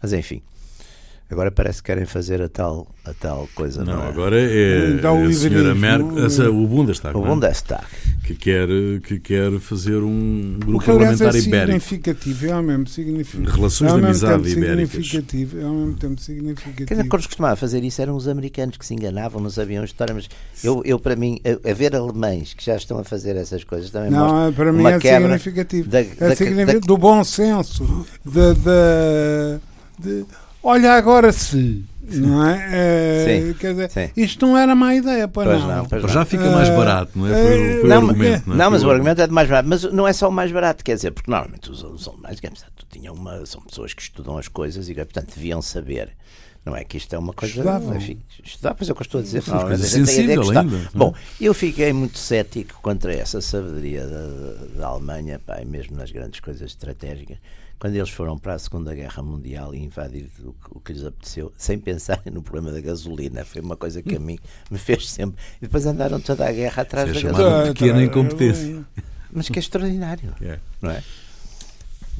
[0.00, 0.40] Mas enfim.
[1.30, 3.82] Agora parece que querem fazer a tal, a tal coisa.
[3.82, 4.08] Não, Não, é?
[4.08, 7.30] agora é Então, o a senhora Merkel, essa- o Bundestag, O não é?
[7.30, 7.82] Bundestag.
[8.24, 8.68] que, quer,
[9.02, 11.80] que quer fazer um O grupo que aliás é parlamentar ibérico.
[11.80, 13.56] significativo, é ao mesmo significativo.
[13.56, 14.90] Relações é ao de mesmo amizade tempo ibéricas.
[14.90, 17.08] significativo, é ao mesmo tempo Quer dizer, significativo.
[17.08, 20.28] quando costumava fazer isso eram os americanos que se enganavam, não sabiam a história, mas
[20.62, 23.90] eu, eu para mim, a, a ver alemães que já estão a fazer essas coisas
[23.90, 25.88] também Não, é- para mim uma é quebra significativo.
[25.88, 28.06] da- é da- significativo da- do bom senso.
[28.24, 29.60] Da, da-
[29.98, 30.24] de-
[30.64, 31.84] olha, agora se.
[32.06, 32.68] Não é?
[32.70, 34.10] É, Sim, quer dizer, sim.
[34.14, 35.76] isto não era má ideia, pois, Pois não.
[35.76, 37.30] não, pois Mas já fica mais Ah, barato, não é?
[37.32, 38.50] Foi, foi não, o argumento.
[38.50, 38.68] Não, é?
[38.68, 39.68] mas Foi o argumento é de mais barato.
[39.70, 42.62] Mas não é só o mais barato, quer dizer, porque normalmente os, os alemães digamos,
[42.90, 46.10] tinham uma, são pessoas que estudam as coisas e, portanto, deviam saber.
[46.62, 47.54] Não é que isto é uma coisa.
[47.54, 47.96] Estudavam.
[47.96, 49.42] Enfim, estudar, pois é o que eu estou a dizer.
[49.46, 50.80] Uma Normalmente coisa sensível ainda, não?
[50.94, 55.96] Bom, eu fiquei muito cético contra essa sabedoria da, da- da Alemanha, pá, e mesmo
[55.96, 57.38] nas grandes coisas estratégicas,
[57.84, 61.04] quando eles foram para a Segunda Guerra Mundial e invadir o, que- o que lhes
[61.04, 63.44] apeteceu, sem pensarem no problema da gasolina.
[63.44, 64.38] Foi uma coisa que a mim
[64.70, 65.36] me fez sempre.
[65.58, 67.66] E depois andaram toda a guerra atrás é da gasolina.
[67.74, 68.82] pequena incompetência.
[69.30, 70.58] Mas que é extraordinário, É.
[70.80, 71.02] não é?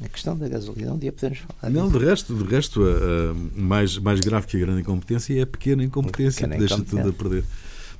[0.05, 1.73] A questão da gasolina, um dia podemos falar.
[1.73, 1.99] Não, disso.
[1.99, 5.47] de resto, de resto a, a mais, mais grave que a grande incompetência é a
[5.47, 7.05] pequena incompetência Pequena que deixa incompetência.
[7.11, 7.45] tudo a perder.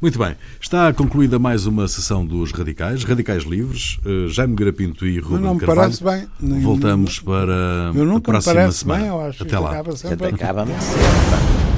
[0.05, 5.19] Muito bem, está concluída mais uma sessão dos Radicais, Radicais Livres, eh, Jaime Garapinto e
[5.19, 5.81] Ruben não me Carvalho.
[5.99, 6.29] parece bem.
[6.39, 9.01] Nem- Voltamos para Eu a nunca me próxima parece semana.
[9.01, 9.43] bem, eu acho.
[9.43, 9.71] Até lá.
[9.71, 10.99] acaba A sempre acaba muito cedo.
[11.31, 11.74] pá.